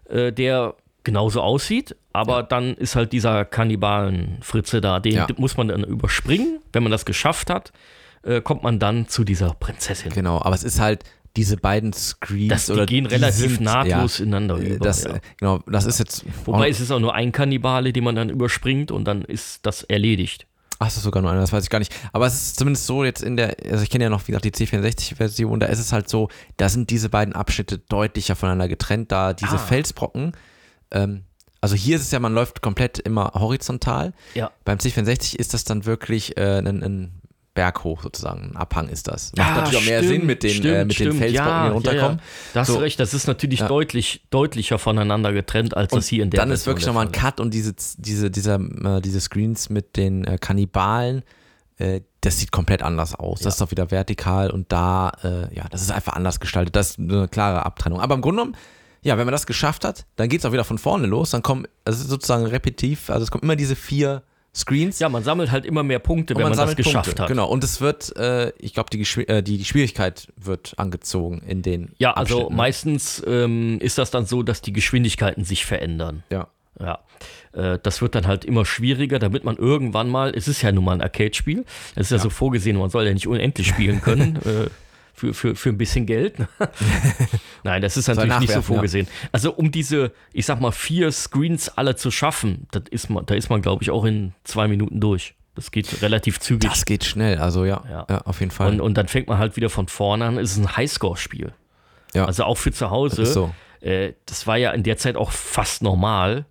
äh, 0.10 0.32
der 0.32 0.76
genauso 1.04 1.42
aussieht, 1.42 1.96
aber 2.12 2.44
dann 2.44 2.74
ist 2.76 2.96
halt 2.96 3.14
dieser 3.14 3.46
Kannibalen-Fritze 3.46 4.82
da, 4.82 5.00
den 5.00 5.14
Ja. 5.14 5.28
muss 5.38 5.56
man 5.58 5.70
dann 5.70 5.84
überspringen. 5.84 6.60
Wenn 6.74 6.84
man 6.84 6.92
das 6.92 7.06
geschafft 7.06 7.50
hat, 7.50 7.72
äh, 8.24 8.42
kommt 8.42 8.64
man 8.64 8.80
dann 8.80 9.08
zu 9.08 9.24
dieser 9.24 9.54
Prinzessin. 9.54 10.12
Genau, 10.12 10.42
aber 10.42 10.54
es 10.56 10.64
ist 10.64 10.80
halt 10.80 11.04
diese 11.38 11.56
beiden 11.56 11.94
Screens 11.94 12.50
Das, 12.50 12.66
die 12.66 12.72
oder 12.74 12.86
gehen 12.86 13.06
relativ 13.06 13.52
sind, 13.52 13.62
nahtlos 13.62 14.18
ja, 14.18 14.26
ineinander 14.26 14.58
äh, 14.60 14.68
über. 14.76 14.86
Das, 14.86 15.04
ja. 15.04 15.16
äh, 15.16 15.20
Genau, 15.40 15.60
das 15.68 15.86
ist 15.86 16.00
jetzt. 16.00 16.26
Wobei 16.46 16.68
es 16.70 16.80
ist 16.80 16.92
auch 16.92 17.00
nur 17.00 17.14
ein 17.14 17.32
Kannibale, 17.32 17.94
den 17.94 18.04
man 18.04 18.16
dann 18.16 18.30
überspringt 18.30 18.92
und 18.92 19.06
dann 19.06 19.22
ist 19.22 19.66
das 19.66 19.84
erledigt. 19.84 20.48
Ach, 20.80 20.88
es 20.88 20.98
ist 20.98 21.04
sogar 21.04 21.22
nur 21.22 21.32
einer, 21.32 21.42
das 21.42 21.52
weiß 21.52 21.64
ich 21.64 21.70
gar 21.70 21.80
nicht. 21.80 21.94
Aber 22.14 22.28
es 22.28 22.36
ist 22.36 22.60
zumindest 22.60 22.86
so 22.86 23.04
jetzt 23.04 23.24
in 23.24 23.36
der, 23.36 23.56
also 23.72 23.84
ich 23.84 23.90
kenne 23.90 24.04
ja 24.04 24.10
noch, 24.10 24.22
wie 24.28 24.32
gesagt, 24.32 24.46
die 24.46 24.52
C64-Version, 24.52 25.60
da 25.60 25.68
ist 25.68 25.80
es 25.80 25.92
halt 25.92 26.08
so, 26.08 26.30
da 26.58 26.70
sind 26.70 26.90
diese 26.92 27.10
beiden 27.10 27.34
Abschnitte 27.34 27.80
deutlicher 27.80 28.36
voneinander 28.36 28.68
getrennt, 28.68 29.12
da 29.12 29.34
diese 29.34 29.56
Ah. 29.56 29.58
Felsbrocken, 29.58 30.34
ähm, 30.92 31.24
also 31.60 31.76
hier 31.76 31.96
ist 31.96 32.04
es 32.04 32.12
ja, 32.12 32.20
man 32.20 32.34
läuft 32.36 32.62
komplett 32.62 33.00
immer 33.00 33.32
horizontal. 33.34 34.14
Ja. 34.36 34.52
Beim 34.64 34.78
C64 34.78 35.36
ist 35.36 35.56
das 35.56 35.64
dann 35.64 35.86
wirklich 35.86 36.38
äh, 36.38 36.60
ein, 36.60 36.84
ein 36.84 37.22
Berg 37.58 37.84
hoch 37.84 38.04
sozusagen, 38.04 38.52
ein 38.52 38.56
Abhang 38.56 38.88
ist 38.88 39.08
das. 39.08 39.32
Macht 39.36 39.50
Ah, 39.50 39.56
natürlich 39.56 39.78
auch 39.80 39.86
mehr 39.86 40.00
stimmt, 40.04 40.14
Sinn 40.14 40.26
mit 40.28 40.44
den, 40.44 40.50
stimmt, 40.52 40.66
äh, 40.76 40.86
mit 40.86 41.00
den. 41.00 41.14
Felsbrocken, 41.14 41.34
ja, 41.34 41.66
die 41.68 41.74
runterkommen. 41.74 42.18
Ja, 42.20 42.24
ja. 42.24 42.52
Da 42.54 42.60
hast 42.62 42.68
So. 42.68 42.76
du 42.76 42.80
recht, 42.82 43.00
das 43.00 43.14
ist 43.16 43.28
natürlich 43.28 43.62
Ja. 43.62 43.68
deutlich, 43.68 44.22
deutlicher 44.30 44.78
voneinander 44.78 45.34
getrennt, 45.34 45.76
als 45.76 45.92
Und 45.92 45.98
das 46.00 46.08
hier 46.08 46.24
in 46.24 46.30
der 46.30 46.40
dann 46.40 46.52
ist 46.52 46.66
Version 46.66 46.72
wirklich 46.76 46.86
nochmal 46.88 47.06
ein 47.08 47.12
Cut 47.12 47.40
und 47.40 47.54
diese, 47.54 47.74
diese, 47.98 48.30
dieser, 48.30 48.56
äh, 48.60 49.02
diese 49.02 49.20
Screens 49.20 49.70
mit 49.70 49.98
den 49.98 50.24
äh, 50.24 50.38
Kannibalen, 50.40 51.24
äh, 51.80 52.02
das 52.22 52.40
sieht 52.40 52.52
komplett 52.52 52.84
anders 52.84 53.16
aus. 53.16 53.40
Das 53.42 53.56
ist 53.56 53.62
doch 53.62 53.72
wieder 53.72 53.90
vertikal 53.92 54.52
und 54.52 54.72
da, 54.72 55.12
äh, 55.24 55.54
ja, 55.56 55.66
das 55.72 55.82
ist 55.82 55.92
einfach 55.92 56.14
anders 56.14 56.40
gestaltet. 56.40 56.76
Das 56.76 56.92
ist 56.92 57.00
eine 57.00 57.28
klare 57.28 57.66
Abtrennung. 57.66 58.00
Aber 58.02 58.16
im 58.16 58.22
Grunde 58.22 58.42
genommen, 58.44 58.58
ja, 59.04 59.18
wenn 59.18 59.26
man 59.26 59.32
das 59.32 59.46
geschafft 59.46 59.86
hat, 59.86 60.06
dann 60.16 60.28
geht 60.30 60.40
es 60.42 60.46
auch 60.46 60.52
wieder 60.52 60.64
von 60.64 60.78
vorne 60.78 61.08
los. 61.08 61.32
Dann 61.32 61.42
kommen, 61.44 61.66
also 61.86 61.98
es 61.98 62.04
ist 62.06 62.10
sozusagen 62.10 62.46
repetitiv, 62.46 63.10
also 63.10 63.24
es 63.24 63.32
kommen 63.32 63.44
immer 63.44 63.56
diese 63.56 63.76
vier 63.76 64.24
Screens. 64.58 65.00
Ja, 65.00 65.08
man 65.10 65.24
sammelt 65.24 65.52
halt 65.52 65.66
immer 65.66 65.84
mehr 65.84 66.00
Punkte, 66.00 66.36
wenn 66.36 66.44
man, 66.44 66.52
das 66.52 66.58
sammelt 66.58 66.78
geschafft 66.78 67.06
Punkte. 67.06 67.24
hat. 67.24 67.30
Genau, 67.30 67.48
und 67.48 67.64
es 67.64 67.80
wird, 67.80 68.16
äh, 68.18 68.52
ich 68.60 68.74
glaube, 68.74 68.90
die, 68.92 69.02
äh, 69.28 69.44
die, 69.44 69.64
Schwierigkeit 69.64 70.28
wird 70.36 70.74
angezogen 70.78 71.42
in 71.48 71.62
den 71.62 71.94
Ja, 71.98 72.14
also 72.14 72.50
meistens 72.50 73.24
ähm, 73.28 73.80
ist 73.80 73.98
das 73.98 74.12
dann 74.12 74.26
so, 74.26 74.44
dass 74.44 74.62
die 74.62 74.74
Geschwindigkeiten 74.74 75.44
sich 75.44 75.66
verändern. 75.66 76.24
Ja. 76.30 76.48
Ja, 76.80 77.00
äh, 77.54 77.80
das 77.82 78.04
wird 78.04 78.14
dann 78.14 78.28
halt 78.28 78.46
immer 78.46 78.64
schwieriger, 78.64 79.18
damit 79.18 79.44
man 79.44 79.56
irgendwann 79.56 80.10
mal, 80.10 80.36
es 80.36 80.48
ist 80.48 80.62
ja 80.62 80.72
nun 80.72 80.84
mal 80.84 80.94
ein 80.94 81.02
Arcade-Spiel, 81.02 81.66
es 81.96 82.08
ist 82.08 82.12
ja, 82.12 82.20
so 82.20 82.30
vorgesehen, 82.30 82.78
man 82.78 82.92
soll 82.92 83.08
ja 83.08 83.14
nicht 83.14 83.28
unendlich 83.28 83.68
spielen 83.68 84.02
können. 84.02 84.40
für, 85.18 85.34
für, 85.34 85.56
für 85.56 85.70
ein 85.70 85.78
bisschen 85.80 86.06
Geld. 86.06 86.36
Nein, 87.64 87.82
das 87.82 87.98
ist 87.98 88.08
natürlich 88.08 88.40
nicht 88.40 88.50
so 88.52 88.54
nachwerfen, 88.54 88.62
ja. 88.74 88.76
vorgesehen. 88.76 89.08
Also 89.32 89.52
um 89.52 89.72
diese, 89.72 90.12
ich 90.32 90.46
sag 90.46 90.62
mal, 90.62 90.72
vier 90.72 91.12
Screens 91.12 91.70
alle 91.70 91.96
zu 91.96 92.12
schaffen, 92.12 92.68
das 92.70 92.84
ist 92.92 93.10
man, 93.10 93.26
da 93.26 93.34
ist 93.34 93.50
man, 93.50 93.64
glaube 93.64 93.82
ich, 93.84 93.90
auch 93.90 94.06
in 94.06 94.34
zwei 94.44 94.68
Minuten 94.68 95.00
durch. 95.00 95.34
Das 95.56 95.72
geht 95.72 96.04
relativ 96.04 96.40
zügig. 96.40 96.70
Das 96.70 96.86
geht 96.86 97.04
schnell, 97.04 97.40
also 97.40 97.66
ja, 97.66 97.84
Ja. 97.90 98.06
ja. 98.08 98.22
auf 98.22 98.42
jeden 98.42 98.52
Fall. 98.52 98.74
und, 98.74 98.80
und 98.80 98.94
dann 98.94 99.08
fängt 99.08 99.28
man 99.28 99.40
halt 99.40 99.56
wieder 99.56 99.72
von 99.72 99.88
vorne 99.88 100.26
an. 100.26 100.38
Es 100.38 100.52
ist 100.52 100.58
ein 100.60 100.78
Highscore-Spiel. 100.78 101.52
Ja. 102.14 102.26
Also 102.26 102.44
auch 102.44 102.60
für 102.60 102.72
zu 102.72 102.92
Hause. 102.92 103.24
Das 103.24 103.34
so. 103.34 103.52
äh, 103.82 104.14
das 104.28 104.46
war 104.46 104.58
ja 104.58 104.70
in 104.72 104.84
der 104.84 104.98
Zeit 104.98 105.16
auch 105.16 105.32
fast 105.32 105.82
normal. 105.82 106.46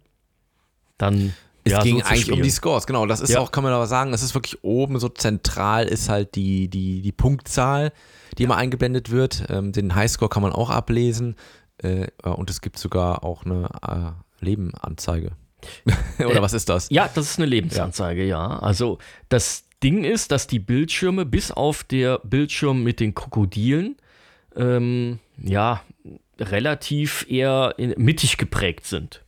Dann 0.99 1.35
Es 1.67 1.73
ja, 1.73 1.83
ging 1.83 1.99
so 1.99 2.05
eigentlich 2.05 2.19
um 2.27 2.35
spielen. 2.35 2.43
die 2.45 2.51
Scores, 2.51 2.87
genau. 2.87 3.07
Das 3.07 3.21
ist 3.21 3.31
Ja. 3.31 3.41
auch, 3.41 3.51
kann 3.51 3.65
man 3.65 3.73
aber 3.73 3.87
sagen, 3.89 4.13
es 4.15 4.23
ist 4.23 4.35
wirklich 4.35 4.63
oben 4.63 4.99
so 5.01 5.09
zentral 5.09 5.87
ist 5.87 6.09
halt 6.09 6.37
die, 6.37 6.69
die, 6.69 7.03
die 7.03 7.13
Punktzahl, 7.13 7.93
die 8.39 8.45
immer 8.45 8.57
eingeblendet 8.57 9.11
wird. 9.11 9.45
Ähm, 9.49 9.73
den 9.73 9.95
Highscore 9.97 10.29
kann 10.29 10.43
man 10.43 10.53
auch 10.53 10.71
ablesen. 10.71 11.35
Äh, 11.79 12.07
und 12.23 12.49
es 12.51 12.61
gibt 12.61 12.79
sogar 12.79 13.25
auch 13.25 13.45
eine 13.45 13.69
äh, 14.41 14.45
Lebenanzeige. 14.45 15.33
Oder 16.19 16.37
Äh, 16.37 16.43
was 16.43 16.53
ist 16.53 16.69
das? 16.69 16.89
Ja, 16.91 17.11
das 17.13 17.31
ist 17.31 17.39
eine 17.39 17.47
Lebensanzeige, 17.47 18.25
ja. 18.25 18.59
Also 18.61 18.99
das 19.29 19.65
Ding 19.83 20.05
ist, 20.05 20.31
dass 20.31 20.47
die 20.47 20.61
Bildschirme 20.61 21.27
bis 21.27 21.51
auf 21.51 21.83
der 21.83 22.21
Bildschirm 22.23 22.85
mit 22.85 23.01
den 23.01 23.15
Krokodilen 23.15 23.97
ähm, 24.55 25.19
ja 25.43 25.83
relativ 26.39 27.27
eher 27.29 27.75
in, 27.77 27.95
mittig 27.97 28.37
geprägt 28.37 28.87
sind. 28.87 29.23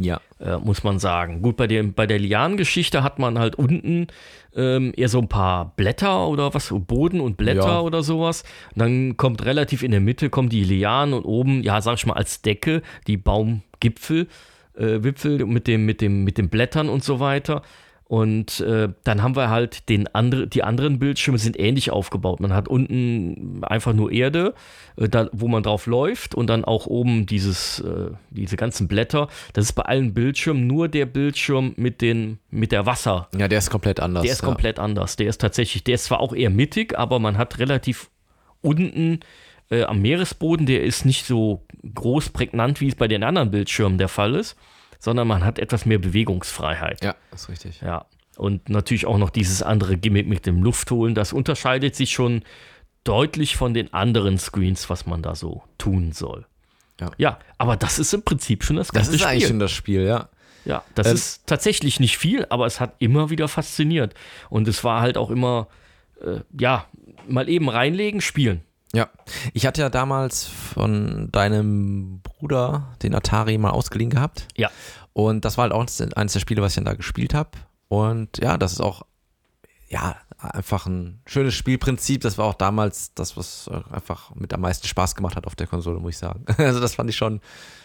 Ja. 0.00 0.20
äh, 0.40 0.56
muss 0.58 0.84
man 0.84 0.98
sagen. 0.98 1.42
Gut, 1.42 1.56
bei, 1.56 1.66
dem, 1.66 1.94
bei 1.94 2.06
der 2.06 2.18
Lianengeschichte 2.18 3.02
hat 3.02 3.18
man 3.18 3.38
halt 3.38 3.54
unten 3.56 4.08
ähm, 4.54 4.92
eher 4.96 5.08
so 5.08 5.18
ein 5.20 5.28
paar 5.28 5.74
Blätter 5.76 6.26
oder 6.28 6.52
was, 6.54 6.72
Boden 6.74 7.20
und 7.20 7.36
Blätter 7.36 7.66
Ja. 7.66 7.80
oder 7.80 8.02
sowas. 8.02 8.42
Und 8.74 8.80
dann 8.80 9.16
kommt 9.16 9.44
relativ 9.44 9.82
in 9.82 9.90
der 9.90 10.00
Mitte 10.00 10.28
kommen 10.30 10.48
die 10.48 10.64
Lianen 10.64 11.14
und 11.14 11.24
oben, 11.24 11.62
ja, 11.62 11.80
sag 11.80 11.96
ich 11.96 12.06
mal, 12.06 12.14
als 12.14 12.42
Decke 12.42 12.82
die 13.06 13.16
Baumgipfel, 13.16 14.28
äh, 14.76 15.02
Wipfel 15.02 15.44
mit, 15.46 15.66
dem, 15.66 15.86
mit, 15.86 16.00
dem, 16.00 16.24
mit 16.24 16.38
den 16.38 16.48
Blättern 16.48 16.88
und 16.88 17.02
so 17.04 17.20
weiter. 17.20 17.62
Und 18.08 18.60
äh, 18.60 18.88
dann 19.02 19.22
haben 19.24 19.34
wir 19.34 19.50
halt 19.50 19.88
den 19.88 20.06
andre, 20.14 20.46
die 20.46 20.62
anderen 20.62 21.00
Bildschirme 21.00 21.38
sind 21.38 21.58
ähnlich 21.58 21.90
aufgebaut. 21.90 22.38
Man 22.38 22.52
hat 22.52 22.68
unten 22.68 23.64
einfach 23.64 23.94
nur 23.94 24.12
Erde, 24.12 24.54
äh, 24.96 25.08
da, 25.08 25.28
wo 25.32 25.48
man 25.48 25.64
drauf 25.64 25.86
läuft 25.86 26.36
und 26.36 26.46
dann 26.46 26.64
auch 26.64 26.86
oben 26.86 27.26
dieses, 27.26 27.80
äh, 27.80 28.10
diese 28.30 28.56
ganzen 28.56 28.86
Blätter. 28.86 29.26
Das 29.54 29.64
ist 29.64 29.72
bei 29.72 29.82
allen 29.82 30.14
Bildschirmen 30.14 30.68
nur 30.68 30.86
der 30.88 31.06
Bildschirm 31.06 31.74
mit, 31.76 32.00
den, 32.00 32.38
mit 32.48 32.70
der 32.70 32.86
Wasser. 32.86 33.28
Ja, 33.36 33.48
der 33.48 33.58
ist 33.58 33.70
komplett 33.70 33.98
anders. 33.98 34.22
Der 34.22 34.32
ist 34.32 34.42
ja. 34.42 34.46
komplett 34.46 34.78
anders. 34.78 35.16
Der 35.16 35.26
ist 35.26 35.40
tatsächlich, 35.40 35.82
der 35.82 35.96
ist 35.96 36.04
zwar 36.04 36.20
auch 36.20 36.32
eher 36.32 36.50
mittig, 36.50 36.96
aber 36.96 37.18
man 37.18 37.36
hat 37.36 37.58
relativ 37.58 38.08
unten 38.60 39.18
äh, 39.68 39.82
am 39.82 40.00
Meeresboden, 40.00 40.66
der 40.66 40.84
ist 40.84 41.04
nicht 41.06 41.26
so 41.26 41.66
groß 41.92 42.28
prägnant, 42.28 42.80
wie 42.80 42.86
es 42.86 42.94
bei 42.94 43.08
den 43.08 43.24
anderen 43.24 43.50
Bildschirmen 43.50 43.98
der 43.98 44.08
Fall 44.08 44.36
ist, 44.36 44.56
sondern 44.98 45.28
man 45.28 45.44
hat 45.44 45.58
etwas 45.58 45.86
mehr 45.86 45.98
Bewegungsfreiheit. 45.98 47.02
Ja, 47.04 47.14
ist 47.34 47.48
richtig. 47.48 47.80
Ja. 47.80 48.06
Und 48.36 48.68
natürlich 48.68 49.06
auch 49.06 49.18
noch 49.18 49.30
dieses 49.30 49.62
andere 49.62 49.96
Gimmick 49.96 50.26
mit 50.26 50.46
dem 50.46 50.62
Luftholen. 50.62 51.14
Das 51.14 51.32
unterscheidet 51.32 51.94
sich 51.96 52.12
schon 52.12 52.42
deutlich 53.04 53.56
von 53.56 53.72
den 53.72 53.94
anderen 53.94 54.38
Screens, 54.38 54.90
was 54.90 55.06
man 55.06 55.22
da 55.22 55.34
so 55.34 55.62
tun 55.78 56.12
soll. 56.12 56.46
Ja. 57.00 57.10
ja 57.18 57.38
aber 57.58 57.76
das 57.76 57.98
ist 57.98 58.12
im 58.12 58.22
Prinzip 58.22 58.64
schon 58.64 58.76
das 58.76 58.88
Das 58.88 58.94
ganze 58.94 59.14
ist 59.14 59.22
eigentlich 59.24 59.44
Spiel. 59.44 59.48
schon 59.48 59.58
das 59.58 59.72
Spiel, 59.72 60.02
ja. 60.02 60.28
Ja, 60.64 60.82
das 60.96 61.06
Ähm, 61.06 61.14
ist 61.14 61.46
tatsächlich 61.46 62.00
nicht 62.00 62.18
viel, 62.18 62.44
aber 62.50 62.66
es 62.66 62.80
hat 62.80 62.96
immer 62.98 63.30
wieder 63.30 63.46
fasziniert. 63.48 64.14
Und 64.50 64.66
es 64.66 64.82
war 64.82 65.00
halt 65.00 65.16
auch 65.16 65.30
immer, 65.30 65.68
äh, 66.20 66.40
ja, 66.58 66.86
mal 67.28 67.48
eben 67.48 67.68
reinlegen, 67.68 68.20
spielen. 68.20 68.62
Ja, 68.96 69.10
ich 69.52 69.66
hatte 69.66 69.82
ja 69.82 69.90
damals 69.90 70.44
von 70.46 71.30
deinem 71.30 72.20
Bruder 72.22 72.96
den 73.02 73.14
Atari 73.14 73.58
mal 73.58 73.70
ausgeliehen 73.70 74.08
gehabt. 74.08 74.48
Ja. 74.56 74.70
Und 75.12 75.44
das 75.44 75.58
war 75.58 75.64
halt 75.64 75.72
auch 75.72 75.86
eines 76.14 76.32
der 76.32 76.40
Spiele, 76.40 76.62
was 76.62 76.72
ich 76.72 76.76
dann 76.76 76.86
da 76.86 76.94
gespielt 76.94 77.34
habe. 77.34 77.50
Und 77.88 78.38
ja, 78.38 78.56
das 78.56 78.72
ist 78.72 78.80
auch, 78.80 79.02
ja, 79.88 80.16
einfach 80.38 80.86
ein 80.86 81.20
schönes 81.26 81.54
Spielprinzip. 81.54 82.20
Das 82.22 82.36
war 82.38 82.46
auch 82.46 82.54
damals 82.54 83.14
das, 83.14 83.36
was 83.36 83.68
äh, 83.72 83.94
einfach 83.94 84.34
mit 84.34 84.52
am 84.52 84.60
meisten 84.60 84.86
Spaß 84.86 85.14
gemacht 85.14 85.36
hat 85.36 85.46
auf 85.46 85.54
der 85.54 85.66
Konsole, 85.66 85.98
muss 85.98 86.14
ich 86.14 86.18
sagen. 86.18 86.44
Also 86.58 86.80
das 86.80 86.94
fand 86.96 87.08
ich 87.10 87.16
schon 87.16 87.40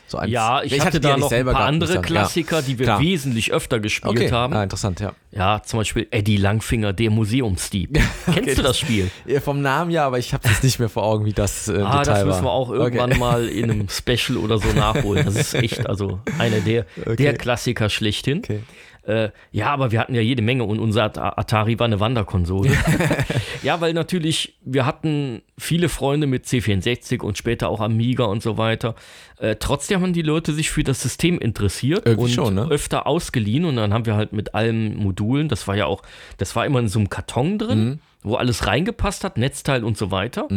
so 0.07 0.17
eins. 0.17 0.31
Ja, 0.31 0.61
ich, 0.63 0.79
hatte 0.81 0.99
die 0.99 1.07
ja 1.07 1.13
da 1.13 1.19
noch 1.19 1.31
ein 1.31 1.45
paar 1.45 1.55
andere 1.65 1.89
ich 1.89 1.95
sagen. 1.95 2.13
Ja. 2.13 2.21
Klassiker, 2.21 2.61
die 2.61 2.77
wir 2.79 2.85
klar. 2.87 2.99
wesentlich 2.99 3.53
öfter 3.53 3.79
gespielt 3.79 4.17
Okay, 4.17 4.31
haben. 4.31 4.53
ah, 4.53 4.63
interessant, 4.63 4.99
ja. 4.99 5.13
Ja, 5.31 5.61
zum 5.63 5.79
Beispiel 5.79 6.07
Eddie 6.11 6.35
Langfinger, 6.37 6.91
der 6.91 7.09
Museumsdieb. 7.11 7.97
Kennst 8.33 8.57
du 8.57 8.61
das 8.61 8.77
Spiel? 8.77 9.09
Vom 9.43 9.61
Namen 9.61 9.91
ja, 9.91 10.05
aber 10.05 10.19
ich 10.19 10.33
habe 10.33 10.47
es 10.49 10.61
nicht 10.63 10.79
mehr 10.79 10.89
vor 10.89 11.03
Augen, 11.03 11.25
wie 11.25 11.33
das 11.33 11.69
äh, 11.69 11.77
Ah, 11.81 11.99
Detail 11.99 12.13
das 12.15 12.25
müssen 12.25 12.43
wir 12.43 12.51
auch 12.51 12.69
irgendwann 12.71 13.11
Okay. 13.11 13.19
mal 13.19 13.47
in 13.47 13.71
einem 13.71 13.87
Special 13.89 14.37
oder 14.37 14.57
so 14.57 14.67
nachholen. 14.73 15.23
Das 15.25 15.35
ist 15.35 15.53
echt, 15.53 15.87
also 15.87 16.19
einer 16.37 16.59
der, 16.59 16.85
der 17.17 17.35
Klassiker 17.37 17.89
schlechthin. 17.89 18.39
Okay. 18.39 18.61
Äh, 19.03 19.29
ja, 19.51 19.67
aber 19.67 19.91
wir 19.91 19.99
hatten 19.99 20.13
ja 20.13 20.21
jede 20.21 20.41
Menge 20.41 20.63
und 20.63 20.79
unser 20.79 21.03
At- 21.05 21.17
Atari 21.17 21.79
war 21.79 21.85
eine 21.85 21.99
Wanderkonsole. 21.99 22.71
ja, 23.63 23.81
weil 23.81 23.93
natürlich, 23.93 24.55
wir 24.63 24.85
hatten 24.85 25.41
viele 25.57 25.89
Freunde 25.89 26.27
mit 26.27 26.45
C64 26.45 27.21
und 27.21 27.37
später 27.37 27.69
auch 27.69 27.79
Amiga 27.79 28.25
und 28.25 28.43
so 28.43 28.57
weiter. 28.57 28.95
Äh, 29.39 29.55
trotzdem 29.59 30.01
haben 30.01 30.13
die 30.13 30.21
Leute 30.21 30.53
sich 30.53 30.69
für 30.69 30.83
das 30.83 31.01
System 31.01 31.39
interessiert 31.39 32.05
Irgendwie 32.05 32.25
und 32.25 32.31
schon, 32.31 32.55
ne? 32.55 32.67
öfter 32.69 33.07
ausgeliehen 33.07 33.65
und 33.65 33.75
dann 33.75 33.93
haben 33.93 34.05
wir 34.05 34.15
halt 34.15 34.33
mit 34.33 34.53
allen 34.53 34.95
Modulen, 34.97 35.49
das 35.49 35.67
war 35.67 35.75
ja 35.75 35.85
auch, 35.87 36.03
das 36.37 36.55
war 36.55 36.65
immer 36.65 36.79
in 36.79 36.87
so 36.87 36.99
einem 36.99 37.09
Karton 37.09 37.57
drin, 37.57 37.83
Mhm. 37.85 37.99
Wo 38.23 38.35
alles 38.35 38.67
reingepasst 38.67 39.23
hat, 39.23 39.37
Netzteil 39.37 39.83
und 39.83 39.97
so 39.97 40.11
weiter 40.11 40.47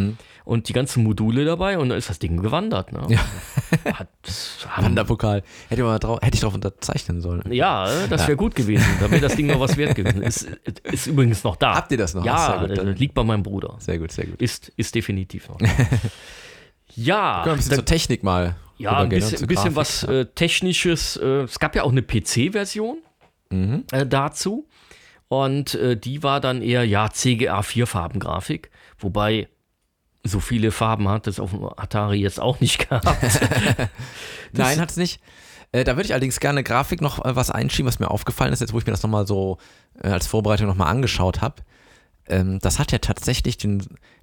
und 0.44 0.68
die 0.68 0.72
ganzen 0.74 1.02
Module 1.02 1.44
dabei 1.46 1.78
und 1.78 1.88
dann 1.88 1.96
ist 1.96 2.10
das 2.10 2.18
Ding 2.18 2.36
gewandert. 2.42 2.92
Ne? 2.92 3.06
Ja. 3.08 3.20
Hat, 3.98 4.08
Wanderpokal. 4.78 5.42
Hätte, 5.68 5.80
ich 5.80 5.86
mal 5.86 5.98
drau 5.98 6.18
hätte 6.20 6.34
ich 6.34 6.40
drauf 6.40 6.54
unterzeichnen 6.54 7.20
sollen. 7.20 7.50
ja, 7.52 8.06
das 8.08 8.26
wäre 8.28 8.36
gut 8.36 8.54
gewesen. 8.54 8.84
Da 9.00 9.10
wäre 9.10 9.20
das 9.22 9.36
Ding 9.36 9.46
noch 9.46 9.60
was 9.60 9.76
wert 9.76 9.94
gewesen. 9.94 10.22
Ist, 10.22 10.46
ist 10.84 11.06
übrigens 11.06 11.42
noch 11.44 11.56
da. 11.56 11.74
Habt 11.74 11.90
ihr 11.92 11.98
das 11.98 12.14
noch? 12.14 12.24
Ja, 12.24 12.58
gut, 12.60 12.70
äh, 12.70 12.74
dann- 12.74 12.96
liegt 12.96 13.14
bei 13.14 13.24
meinem 13.24 13.42
Bruder. 13.42 13.76
Sehr 13.78 13.98
gut, 13.98 14.12
sehr 14.12 14.26
gut. 14.26 14.40
Ist, 14.42 14.68
ist 14.76 14.94
definitiv 14.94 15.48
noch. 15.48 15.56
da. 15.58 15.66
ja, 16.96 17.42
Können 17.42 17.46
wir 17.46 17.52
ein 17.52 17.56
bisschen 17.56 17.70
da, 17.70 17.76
zur 17.76 17.84
Technik 17.84 18.22
mal 18.22 18.56
ja, 18.78 18.96
ein 18.98 19.08
ne? 19.08 19.16
bisschen, 19.16 19.38
Zur 19.38 19.48
bisschen 19.48 19.76
was 19.76 20.02
äh, 20.04 20.26
Technisches. 20.26 21.16
Äh, 21.16 21.42
es 21.42 21.58
gab 21.58 21.74
ja 21.76 21.82
auch 21.84 21.92
eine 21.92 22.02
PC-Version 22.02 22.98
Mhm. 23.50 23.84
äh, 23.92 24.04
dazu. 24.06 24.66
Und 25.42 25.74
äh, 25.74 25.96
die 25.96 26.22
war 26.22 26.40
dann 26.40 26.62
eher, 26.62 26.84
ja, 26.84 27.10
CGA 27.10 27.60
4-Farben-Grafik. 27.60 28.70
Wobei 28.98 29.48
so 30.22 30.38
viele 30.38 30.70
Farben 30.70 31.08
hat 31.08 31.26
es 31.26 31.40
auf 31.40 31.50
dem 31.50 31.64
Atari 31.64 32.18
jetzt 32.18 32.40
auch 32.40 32.60
nicht 32.60 32.78
gehabt. 32.88 33.06
Nein, 34.52 34.80
hat 34.80 34.90
es 34.90 34.96
nicht. 34.96 35.20
Äh, 35.72 35.82
da 35.82 35.96
würde 35.96 36.06
ich 36.06 36.12
allerdings 36.12 36.38
gerne 36.38 36.62
Grafik 36.62 37.00
noch 37.00 37.24
äh, 37.24 37.34
was 37.34 37.50
einschieben, 37.50 37.88
was 37.88 37.98
mir 37.98 38.10
aufgefallen 38.10 38.52
ist, 38.52 38.60
jetzt 38.60 38.72
wo 38.72 38.78
ich 38.78 38.86
mir 38.86 38.92
das 38.92 39.02
nochmal 39.02 39.26
so 39.26 39.58
äh, 40.00 40.08
als 40.08 40.28
Vorbereitung 40.28 40.68
nochmal 40.68 40.88
angeschaut 40.88 41.40
habe. 41.40 41.62
Ähm, 42.28 42.58
das 42.60 42.78
hat 42.78 42.90
ja 42.92 42.98
tatsächlich 42.98 43.58
den, 43.58 43.82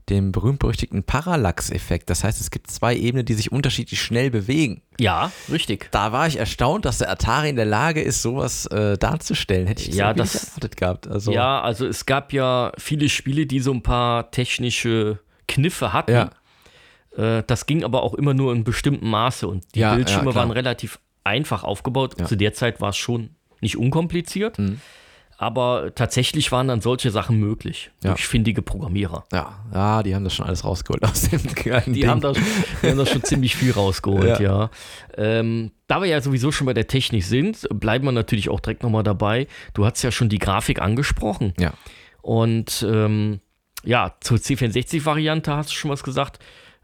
den 0.10 0.32
berühmt-berüchtigten 0.32 1.04
Parallax-Effekt. 1.04 2.10
Das 2.10 2.24
heißt, 2.24 2.42
es 2.42 2.50
gibt 2.50 2.72
zwei 2.72 2.96
Ebenen, 2.96 3.26
die 3.26 3.34
sich 3.36 3.52
unterschiedlich 3.52 4.02
schnell 4.02 4.32
bewegen. 4.32 4.82
ja, 5.00 5.32
richtig. 5.52 5.90
Da 5.92 6.12
war 6.12 6.26
ich 6.28 6.38
erstaunt, 6.38 6.86
dass 6.86 6.98
der 7.00 7.12
Atari 7.12 7.50
in 7.50 7.56
der 7.56 7.66
Lage 7.66 8.02
ist, 8.02 8.22
sowas 8.22 8.66
äh, 8.68 8.98
darzustellen. 8.98 9.68
Hätte 9.68 9.84
ich 9.84 9.96
Ja, 9.96 10.14
das- 10.14 10.34
nicht 10.34 10.44
erwartet 10.48 10.78
gehabt. 10.78 11.08
Also, 11.08 11.32
Ja, 11.32 11.62
also 11.62 11.86
es 11.86 12.06
gab 12.06 12.34
ja 12.34 12.72
viele 12.78 13.08
Spiele, 13.10 13.46
die 13.46 13.60
so 13.60 13.72
ein 13.72 13.84
paar 13.84 14.32
technische 14.32 15.20
Kniffe 15.48 15.94
hatten. 15.94 16.12
Ja. 16.12 16.30
Äh, 17.18 17.44
das 17.46 17.66
ging 17.66 17.84
aber 17.84 18.04
auch 18.04 18.14
immer 18.14 18.34
nur 18.34 18.54
in 18.54 18.64
bestimmtem 18.64 19.10
Maße 19.10 19.48
und 19.48 19.64
die 19.76 19.80
Ja, 19.80 19.90
ja, 19.92 19.96
Bildschirme 19.96 20.32
klar. 20.32 20.36
waren 20.36 20.52
relativ 20.52 21.00
einfach 21.24 21.64
aufgebaut. 21.64 22.16
Ja. 22.20 22.26
Zu 22.26 22.36
der 22.36 22.54
Zeit 22.54 22.82
war 22.82 22.90
es 22.90 22.98
schon 22.98 23.32
nicht 23.60 23.78
unkompliziert, 23.78 24.58
Mhm. 24.58 24.82
Aber 25.42 25.94
tatsächlich 25.96 26.52
waren 26.52 26.68
dann 26.68 26.82
solche 26.82 27.10
Sachen 27.10 27.38
möglich 27.40 27.90
Ja. 28.04 28.12
durch 28.12 28.28
findige 28.28 28.62
Programmierer. 28.62 29.24
ja, 29.34 29.54
ja, 29.74 30.04
die 30.04 30.14
haben 30.14 30.24
das 30.24 30.36
schon 30.36 30.46
alles 30.46 30.64
rausgeholt 30.64 31.04
aus 31.04 31.30
dem 31.30 31.42
kleinen 31.56 31.94
Die 31.94 32.02
Ding. 32.02 32.10
haben, 32.10 32.22
da, 32.22 32.32
die 32.34 32.88
haben 32.90 32.98
da 33.00 33.06
schon 33.08 33.24
ziemlich 33.24 33.56
viel 33.56 33.72
rausgeholt, 33.72 34.40
ja. 34.40 34.70
Ähm, 35.18 35.72
da 35.88 36.00
wir 36.00 36.08
ja 36.08 36.22
sowieso 36.22 36.52
schon 36.52 36.66
bei 36.68 36.74
der 36.76 36.86
Technik 36.88 37.24
sind, 37.26 37.68
bleiben 37.74 38.06
wir 38.06 38.12
natürlich 38.12 38.50
auch 38.50 38.60
direkt 38.60 38.84
nochmal 38.84 39.04
dabei. 39.04 39.48
Du 39.74 39.84
hast 39.84 40.02
ja 40.04 40.12
schon 40.12 40.30
die 40.30 40.38
Grafik 40.40 40.80
angesprochen. 40.82 41.54
Ja. 41.60 41.74
Und 42.22 42.86
ähm, 42.88 43.42
ja, 43.84 44.14
zur 44.22 44.38
C64-Variante 44.38 45.56
hast 45.56 45.72
du 45.72 45.74
schon 45.74 45.90
was 45.90 46.04
gesagt. 46.04 46.38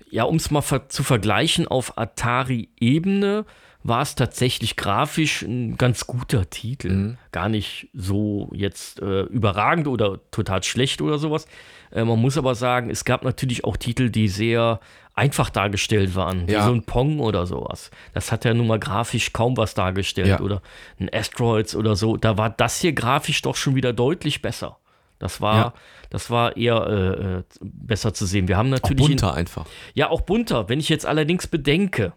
Ja, 0.09 0.23
um 0.23 0.37
es 0.37 0.49
mal 0.49 0.61
ver 0.61 0.89
zu 0.89 1.03
vergleichen, 1.03 1.67
auf 1.67 1.95
Atari-Ebene 1.97 3.45
war 3.87 4.01
es 4.01 4.15
tatsächlich 4.15 4.75
grafisch 4.75 5.41
ein 5.43 5.77
ganz 5.77 6.07
guter 6.07 6.49
Titel. 6.49 6.89
Mhm. 6.89 7.17
Gar 7.31 7.49
nicht 7.49 7.89
so 7.93 8.49
jetzt 8.53 8.99
äh, 9.01 9.21
überragend 9.23 9.87
oder 9.87 10.19
total 10.31 10.63
schlecht 10.63 11.01
oder 11.01 11.17
sowas. 11.17 11.47
Äh, 11.91 12.03
man 12.03 12.19
muss 12.19 12.37
aber 12.37 12.55
sagen, 12.55 12.89
es 12.89 13.05
gab 13.05 13.23
natürlich 13.23 13.63
auch 13.63 13.77
Titel, 13.77 14.09
die 14.09 14.27
sehr 14.27 14.79
einfach 15.13 15.49
dargestellt 15.49 16.15
waren, 16.15 16.47
wie 16.47 16.51
Ja. 16.53 16.65
so 16.65 16.73
ein 16.73 16.83
Pong 16.83 17.19
oder 17.19 17.47
sowas. 17.47 17.89
Das 18.13 18.31
hat 18.31 18.45
ja 18.45 18.53
nun 18.53 18.67
mal 18.67 18.79
grafisch 18.79 19.33
kaum 19.33 19.57
was 19.57 19.73
dargestellt 19.73 20.27
Ja. 20.27 20.39
oder 20.41 20.61
ein 20.99 21.09
Asteroids 21.11 21.75
oder 21.75 21.95
so. 21.95 22.17
Da 22.17 22.37
war 22.37 22.49
das 22.51 22.79
hier 22.81 22.93
grafisch 22.93 23.41
doch 23.41 23.55
schon 23.55 23.75
wieder 23.75 23.93
deutlich 23.93 24.41
besser. 24.41 24.77
Das 25.19 25.41
war, 25.41 25.55
Ja. 25.57 25.73
das 26.11 26.29
war 26.29 26.55
eher 26.55 26.85
äh, 26.87 27.37
äh, 27.39 27.43
besser 27.61 28.13
zu 28.13 28.25
sehen. 28.27 28.47
Wir 28.47 28.57
haben 28.57 28.67
Auch 28.67 28.79
natürlich 28.81 29.05
in, 29.05 29.07
bunter 29.15 29.33
einfach. 29.33 29.65
ja 29.95 30.09
auch 30.11 30.21
bunter. 30.21 30.69
Wenn 30.69 30.79
ich 30.79 30.89
jetzt 30.89 31.05
allerdings 31.07 31.47
bedenke, 31.47 32.13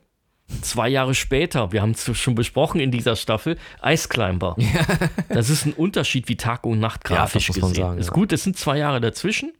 zwei 0.62 0.88
Jahre 0.88 1.14
später, 1.14 1.73
wir 1.73 1.83
haben 1.83 1.92
es 1.92 2.16
schon 2.16 2.35
besprochen 2.35 2.80
in 2.80 2.90
dieser 2.90 3.16
Staffel, 3.16 3.57
Ice 3.85 4.09
Climber. 4.09 4.57
Das 5.28 5.49
ist 5.50 5.66
ein 5.66 5.73
Unterschied 5.73 6.28
wie 6.28 6.37
Tag 6.37 6.64
und 6.66 6.80
Nacht 6.80 7.09
Ja, 7.09 7.16
grafisch 7.16 7.49
man 7.50 7.61
gesehen. 7.71 7.75
sagen, 7.75 7.99
ist 7.99 8.07
ja. 8.07 8.12
gut, 8.12 8.33
es 8.33 8.42
sind 8.45 8.57
zwei 8.59 8.78
Jahre 8.78 9.00
dazwischen. 9.00 9.52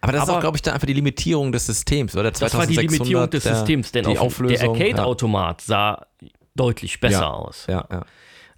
Aber 0.00 0.12
das 0.12 0.22
ist 0.24 0.28
Aber- 0.28 0.38
auch, 0.38 0.42
glaube 0.42 0.56
ich, 0.58 0.62
dann 0.62 0.74
einfach 0.74 0.86
die 0.86 0.92
Limitierung 0.92 1.50
des 1.50 1.66
Systems, 1.66 2.14
oder? 2.14 2.30
Das 2.30 2.40
war 2.42 2.48
die 2.66 2.74
2600, 2.74 2.92
Limitierung 2.92 3.30
des 3.30 3.42
der- 3.44 3.54
Systems, 3.56 3.92
denn 3.92 4.04
die 4.04 4.18
auf, 4.18 4.36
der 4.46 4.62
Arcade-Automat 4.68 5.60
sah 5.62 6.06
deutlich 6.54 7.00
besser 7.00 7.20
ja. 7.20 7.30
aus. 7.30 7.66
Ja, 7.68 7.86
ja. 7.90 8.04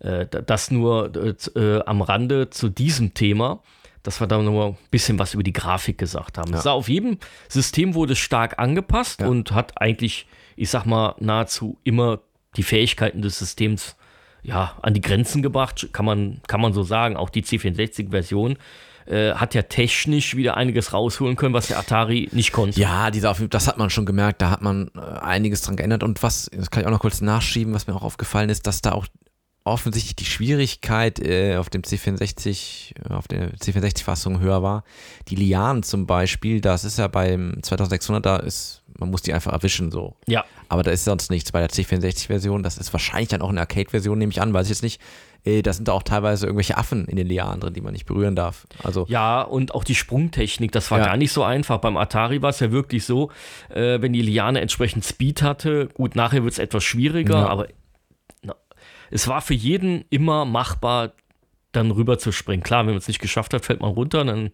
Äh, 0.01 0.27
da- 0.29 0.41
das 0.41 0.71
nur 0.71 1.13
äh, 1.15 1.59
äh, 1.59 1.83
am 1.85 2.03
Rande 2.03 2.51
zu 2.51 2.69
diesem 2.69 3.15
Thema, 3.15 3.63
dass 4.03 4.21
wir 4.21 4.27
da 4.27 4.39
nur 4.39 4.67
ein 4.67 4.77
bisschen 4.91 5.19
was 5.19 5.35
über 5.35 5.43
die 5.43 5.53
Grafik 5.53 5.99
gesagt 5.99 6.39
haben. 6.39 6.55
Es 6.55 6.63
sah 6.63 6.73
auf 6.73 6.89
jedem 6.89 7.19
System 7.49 7.95
wurde 7.95 8.13
es 8.15 8.19
stark 8.19 8.59
angepasst 8.59 9.21
Ja. 9.21 9.29
und 9.29 9.53
hat 9.53 9.81
eigentlich, 9.81 10.27
ich 10.57 10.71
sag 10.71 10.85
mal, 10.87 11.15
nahezu 11.19 11.79
immer 11.85 12.21
die 12.57 12.63
Fähigkeiten 12.63 13.23
des 13.23 13.39
Systems 13.39 13.97
ja, 14.43 14.77
an 14.81 14.95
die 14.95 15.03
Grenzen 15.03 15.43
gebracht, 15.43 15.91
kann 15.93 16.07
man, 16.07 16.41
kann 16.49 16.61
man 16.63 16.73
so 16.73 16.83
sagen. 16.83 17.17
Auch 17.17 17.29
die 17.29 17.43
C64-Version 17.43 18.57
äh, 19.07 19.33
hat 19.35 19.55
ja 19.55 19.63
technisch 19.63 20.35
wieder 20.35 20.57
einiges 20.57 20.93
rausholen 20.95 21.37
können, 21.37 21.53
was 21.53 21.67
der 21.69 21.79
Atari 21.79 22.29
nicht 22.33 22.53
konnte. 22.53 22.81
Ja, 22.81 23.11
dieser, 23.11 23.35
das 23.35 23.67
hat 23.69 23.77
man 23.77 23.91
schon 23.91 24.07
gemerkt, 24.07 24.41
da 24.41 24.51
hat 24.51 24.63
man 24.63 24.91
äh, 24.97 25.01
einiges 25.01 25.61
dran 25.63 25.77
geändert. 25.77 26.03
Und 26.03 26.23
was, 26.23 26.51
das 26.55 26.71
kann 26.71 26.81
ich 26.83 26.87
auch 26.87 26.91
noch 26.93 27.01
kurz 27.01 27.21
nachschieben, 27.21 27.75
was 27.75 27.87
mir 27.87 27.95
auch 27.95 28.03
aufgefallen 28.03 28.49
ist, 28.49 28.67
dass 28.67 28.81
da 28.81 28.93
auch 28.93 29.07
offensichtlich 29.71 30.17
die 30.17 30.25
Schwierigkeit 30.25 31.19
äh, 31.21 31.57
auf 31.57 31.71
dem 31.71 31.83
C64, 31.83 32.95
äh, 33.09 33.13
auf 33.13 33.29
der 33.29 33.53
C64-Fassung 33.55 34.41
höher 34.41 34.63
war. 34.63 34.85
Die 35.29 35.37
Lianen 35.37 35.83
zum 35.83 36.07
Beispiel, 36.07 36.61
das 36.61 36.85
ist 36.85 36.99
ja 36.99 37.09
beim 37.09 37.59
2600, 37.63 38.25
da 38.27 38.37
ist, 38.37 38.83
man 38.99 39.11
muss 39.11 39.23
die 39.23 39.33
einfach 39.33 39.53
erwischen 39.53 39.91
so. 39.91 40.17
Ja, 40.27 40.45
Aber 40.69 40.83
da 40.83 40.91
ist 40.91 41.05
sonst 41.05 41.31
nichts 41.31 41.53
bei 41.53 41.61
der 41.61 41.71
C64-Version. 41.71 42.63
Das 42.63 42.77
ist 42.79 42.93
wahrscheinlich 42.93 43.29
dann 43.29 43.43
auch 43.43 43.49
in 43.51 43.57
der 43.57 43.63
Arcade-Version, 43.63 44.19
nehme 44.19 44.31
ich 44.33 44.41
an, 44.43 44.53
weiß 44.53 44.67
ich 44.67 44.71
jetzt 44.71 44.83
nicht. 44.83 45.01
Äh, 45.45 45.63
da 45.63 45.73
sind 45.73 45.89
da 45.89 45.93
auch 45.93 46.03
teilweise 46.03 46.45
irgendwelche 46.47 46.77
Affen 46.77 47.07
in 47.07 47.17
den 47.17 47.27
Lianen 47.27 47.61
drin, 47.61 47.73
die 47.73 47.81
man 47.81 47.95
nicht 47.95 48.05
berühren 48.05 48.37
darf. 48.37 48.67
Also, 48.85 49.07
Ja, 49.09 49.41
und 49.41 49.75
auch 49.75 49.85
die 49.85 49.95
Sprungtechnik, 49.95 50.71
das 50.73 50.91
war 50.91 50.99
Ja. 50.99 51.07
gar 51.07 51.17
nicht 51.17 51.33
so 51.33 51.43
einfach. 51.43 51.79
Beim 51.79 51.97
Atari 51.97 52.43
war 52.43 52.51
es 52.51 52.61
ja 52.61 52.71
wirklich 52.73 53.05
so, 53.07 53.31
äh, 53.71 54.03
wenn 54.03 54.13
die 54.13 54.21
Liane 54.23 54.61
entsprechend 54.61 55.05
Speed 55.05 55.41
hatte, 55.43 55.89
gut, 55.95 56.15
nachher 56.15 56.43
wird 56.45 56.53
es 56.53 56.59
etwas 56.59 56.85
schwieriger, 56.85 57.39
Ja. 57.39 57.47
aber 57.49 57.69
es 59.11 59.29
war 59.29 59.41
für 59.41 59.55
jeden 59.55 60.05
immer 60.11 60.45
machbar, 60.45 61.13
dann 61.73 61.91
rüber 61.91 62.19
zu 62.19 62.33
springen. 62.33 62.63
Klar, 62.63 62.81
wenn 62.87 62.93
man 62.95 62.99
es 62.99 63.09
nicht 63.09 63.21
geschafft 63.21 63.55
hat, 63.55 63.65
fällt 63.65 63.81
man 63.81 63.91
runter, 63.93 64.25
dann 64.25 64.51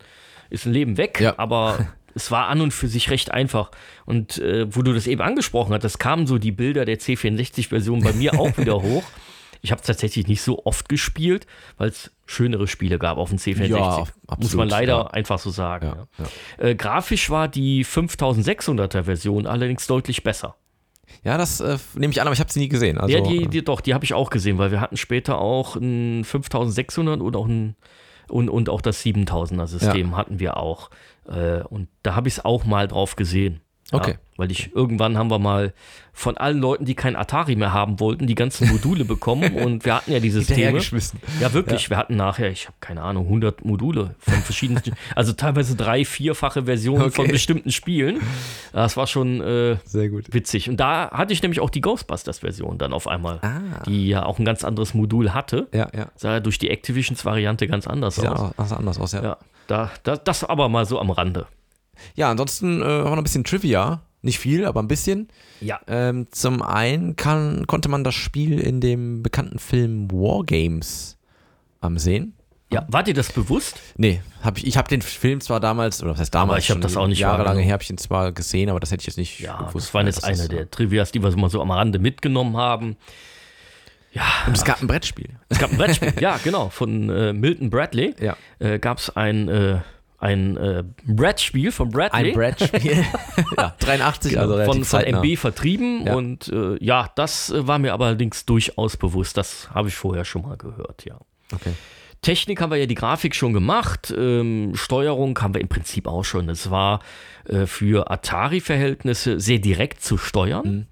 ist 0.50 0.66
ein 0.66 0.72
Leben 0.72 0.96
weg, 0.96 1.20
Ja. 1.20 1.38
aber 1.38 1.86
es 2.14 2.30
war 2.30 2.48
an 2.48 2.60
und 2.60 2.72
für 2.72 2.88
sich 2.88 3.10
recht 3.10 3.30
einfach. 3.30 3.70
Und 4.04 4.38
äh, 4.38 4.66
wo 4.74 4.82
du 4.82 4.92
das 4.92 5.06
eben 5.06 5.20
angesprochen 5.22 5.72
hast, 5.74 5.82
das 5.84 5.98
kamen 5.98 6.26
so 6.26 6.38
die 6.38 6.52
Bilder 6.52 6.84
der 6.84 6.98
C64-Version 6.98 8.02
bei 8.02 8.12
mir 8.12 8.38
auch 8.38 8.56
wieder 8.58 8.82
hoch. 8.82 9.04
Ich 9.62 9.72
habe 9.72 9.80
es 9.80 9.86
tatsächlich 9.86 10.28
nicht 10.28 10.42
so 10.42 10.64
oft 10.64 10.88
gespielt, 10.88 11.46
weil 11.78 11.88
es 11.88 12.12
schönere 12.26 12.68
Spiele 12.68 12.98
gab 12.98 13.16
auf 13.18 13.30
dem 13.30 13.38
C64. 13.38 13.68
Ja, 13.68 13.98
Muss 13.98 14.12
absolut, 14.28 14.56
man 14.58 14.68
leider 14.68 14.92
ja. 14.92 15.06
einfach 15.08 15.38
so 15.38 15.50
sagen. 15.50 16.06
Äh, 16.58 16.74
grafisch 16.74 17.30
war 17.30 17.48
die 17.48 17.84
5600er 17.84 19.04
Version 19.04 19.46
allerdings 19.46 19.86
deutlich 19.86 20.22
besser. 20.22 20.54
Ja, 21.24 21.38
das 21.38 21.60
äh, 21.60 21.78
nehme 21.94 22.12
ich 22.12 22.20
an, 22.20 22.26
aber 22.26 22.34
ich 22.34 22.40
habe 22.40 22.52
sie 22.52 22.60
nie 22.60 22.68
gesehen. 22.68 22.98
Also, 22.98 23.14
ja, 23.14 23.20
die, 23.20 23.44
äh, 23.44 23.46
die, 23.46 23.64
doch, 23.64 23.80
die 23.80 23.94
habe 23.94 24.04
ich 24.04 24.14
auch 24.14 24.30
gesehen, 24.30 24.58
weil 24.58 24.70
wir 24.70 24.80
hatten 24.80 24.96
später 24.96 25.38
auch 25.38 25.76
ein 25.76 26.24
5600 26.24 27.20
und 27.20 27.36
auch 27.36 27.46
ein 27.46 27.76
und, 28.28 28.48
und 28.48 28.68
auch 28.68 28.80
das 28.80 29.04
7000er 29.04 29.66
System 29.66 30.16
hatten 30.16 30.40
wir 30.40 30.56
auch. 30.56 30.90
Äh, 31.28 31.62
und 31.62 31.88
da 32.02 32.14
habe 32.14 32.28
ich 32.28 32.34
es 32.38 32.44
auch 32.44 32.64
mal 32.64 32.88
drauf 32.88 33.16
gesehen. 33.16 33.60
Ja, 33.92 33.98
Okay. 33.98 34.14
Weil 34.38 34.50
ich 34.50 34.74
irgendwann 34.74 35.16
haben 35.16 35.30
wir 35.30 35.38
mal 35.38 35.72
von 36.12 36.36
allen 36.36 36.58
Leuten, 36.58 36.84
die 36.84 36.94
kein 36.94 37.16
Atari 37.16 37.56
mehr 37.56 37.72
haben 37.72 38.00
wollten, 38.00 38.26
die 38.26 38.34
ganzen 38.34 38.68
Module 38.68 39.06
bekommen 39.06 39.54
und 39.64 39.86
wir 39.86 39.94
hatten 39.96 40.12
ja 40.12 40.20
die 40.20 40.28
Systeme. 40.30 40.78
Ja, 41.40 41.52
wirklich. 41.54 41.88
Wir 41.88 41.96
hatten 41.96 42.16
nachher, 42.16 42.50
ich 42.50 42.66
habe 42.66 42.76
keine 42.80 43.00
Ahnung, 43.00 43.24
100 43.26 43.64
Module 43.64 44.14
von 44.18 44.34
verschiedenen, 44.34 44.82
also 45.14 45.32
teilweise 45.32 45.74
drei, 45.74 46.04
vierfache 46.04 46.64
Versionen 46.64 47.10
von 47.12 47.24
Okay. 47.24 47.32
bestimmten 47.32 47.72
Spielen. 47.72 48.20
Das 48.74 48.98
war 48.98 49.06
schon 49.06 49.40
äh, 49.40 49.76
Sehr 49.84 50.10
gut. 50.10 50.26
witzig. 50.34 50.68
Und 50.68 50.78
da 50.80 51.10
hatte 51.12 51.32
ich 51.32 51.40
nämlich 51.40 51.60
auch 51.60 51.70
die 51.70 51.80
Ghostbusters-Version 51.80 52.76
dann 52.76 52.92
auf 52.92 53.06
einmal, 53.08 53.38
Ah. 53.40 53.82
die 53.86 54.08
ja 54.08 54.26
auch 54.26 54.38
ein 54.38 54.44
ganz 54.44 54.64
anderes 54.64 54.92
Modul 54.92 55.32
hatte. 55.32 55.68
Ja, 55.72 55.88
ja. 55.96 56.08
Sah 56.16 56.32
ja 56.34 56.40
durch 56.40 56.58
die 56.58 56.68
Activisions-Variante 56.68 57.66
ganz 57.68 57.86
anders 57.86 58.16
Sieht 58.16 58.24
ja 58.24 58.32
aus. 58.32 58.52
also 58.58 58.74
anders 58.74 58.98
aus, 58.98 59.12
ja. 59.12 59.22
Ja, 59.22 59.28
Ja, 59.28 59.38
da, 59.66 59.90
da, 60.02 60.16
das 60.16 60.44
aber 60.44 60.68
mal 60.68 60.84
so 60.84 61.00
am 61.00 61.10
Rande. 61.10 61.46
Ansonsten 62.18 62.82
äh, 62.82 62.84
haben 62.84 63.04
wir 63.04 63.10
noch 63.10 63.16
ein 63.18 63.22
bisschen 63.24 63.44
Trivia. 63.44 64.02
Nicht 64.22 64.38
viel, 64.40 64.64
aber 64.64 64.80
ein 64.82 64.88
bisschen. 64.88 65.28
Ja. 65.60 65.78
Ähm, 65.86 66.26
zum 66.32 66.60
einen 66.62 67.14
kann, 67.16 67.66
konnte 67.66 67.88
man 67.88 68.02
das 68.02 68.14
Spiel 68.14 68.58
in 68.58 68.80
dem 68.80 69.22
bekannten 69.22 69.58
Film 69.60 70.10
Wargames 70.10 71.16
am 71.80 71.98
sehen. 71.98 72.32
Ja, 72.72 72.84
war 72.88 73.04
dir 73.04 73.14
das 73.14 73.30
bewusst? 73.30 73.80
Nee, 73.96 74.20
hab 74.42 74.58
ich, 74.58 74.66
ich 74.66 74.76
habe 74.76 74.88
den 74.88 75.00
Film 75.00 75.40
zwar 75.40 75.60
damals, 75.60 76.02
oder 76.02 76.10
was 76.12 76.18
heißt 76.18 76.34
damals, 76.34 76.50
Aber 76.50 76.58
ich 76.58 76.70
hab 76.70 76.74
schon 76.76 76.80
das 76.80 76.96
auch 76.96 77.06
nicht 77.06 77.20
jahrelange 77.20 77.60
her, 77.60 77.74
habe 77.74 77.84
ich 77.84 77.90
ihn 77.90 77.98
zwar 77.98 78.32
gesehen, 78.32 78.68
aber 78.70 78.80
das 78.80 78.90
hätte 78.90 79.02
ich 79.02 79.06
jetzt 79.06 79.18
nicht 79.18 79.38
Ja, 79.38 79.58
gewusst. 79.58 79.86
das 79.88 79.94
waren 79.94 80.06
jetzt 80.06 80.16
Das 80.16 80.24
eine 80.24 80.48
der 80.48 80.68
Trivias, 80.68 81.12
die 81.12 81.22
wir 81.22 81.30
so 81.30 81.36
mal 81.36 81.48
so 81.48 81.62
am 81.62 81.70
Rande 81.70 82.00
mitgenommen 82.00 82.56
haben. 82.56 82.96
Ja, 84.12 84.24
Und 84.48 84.56
es 84.56 84.64
gab 84.64 84.80
ein 84.80 84.88
Brettspiel. 84.88 85.28
es 85.48 85.58
gab 85.60 85.70
ein 85.70 85.76
Brettspiel. 85.76 86.14
ja, 86.20 86.38
genau, 86.42 86.68
von 86.70 87.08
äh, 87.10 87.32
Milton 87.32 87.70
Bradley. 87.70 88.14
Ja. 88.18 88.36
Äh, 88.58 88.80
gab 88.80 88.98
es 88.98 89.14
ein, 89.14 89.46
äh, 89.48 89.78
ein 90.18 90.56
äh, 90.56 90.84
Brettspiel 91.04 91.72
von 91.72 91.90
Bradley. 91.90 92.30
Ein 92.30 92.34
Brettspiel. 92.34 93.04
ja, 93.56 93.74
83, 93.78 94.32
Genau, 94.32 94.42
also 94.42 94.54
relativ 94.54 94.74
von, 94.74 94.84
von 94.84 94.84
zeitnah. 94.84 95.18
MB 95.22 95.36
vertrieben 95.38 96.06
Ja. 96.06 96.14
und 96.14 96.48
äh, 96.48 96.82
ja, 96.82 97.10
das 97.16 97.50
äh, 97.50 97.66
war 97.66 97.78
mir 97.78 97.92
aber 97.92 98.06
allerdings 98.06 98.44
durchaus 98.46 98.96
bewusst. 98.96 99.36
Das 99.36 99.70
habe 99.74 99.88
ich 99.88 99.94
vorher 99.94 100.24
schon 100.24 100.42
mal 100.42 100.56
gehört, 100.56 101.04
ja. 101.04 101.18
Okay. 101.54 101.74
Technik 102.22 102.60
haben 102.60 102.70
wir 102.70 102.78
ja 102.78 102.86
die 102.86 102.94
Grafik 102.94 103.34
schon 103.34 103.52
gemacht, 103.52 104.12
ähm, 104.16 104.72
Steuerung 104.74 105.38
haben 105.40 105.54
wir 105.54 105.60
im 105.60 105.68
Prinzip 105.68 106.08
auch 106.08 106.24
schon. 106.24 106.48
Es 106.48 106.70
war 106.70 107.00
äh, 107.44 107.66
für 107.66 108.10
Atari-Verhältnisse 108.10 109.38
sehr 109.38 109.58
direkt 109.58 110.02
zu 110.02 110.16
steuern, 110.16 110.88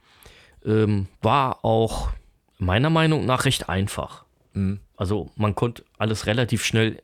ähm, 0.64 1.08
war 1.22 1.64
auch 1.64 2.10
meiner 2.58 2.90
Meinung 2.90 3.24
nach 3.26 3.46
recht 3.46 3.68
einfach. 3.68 4.24
Mhm. 4.52 4.80
Also 4.96 5.30
man 5.34 5.54
konnte 5.54 5.82
alles 5.98 6.26
relativ 6.26 6.64
schnell, 6.64 7.02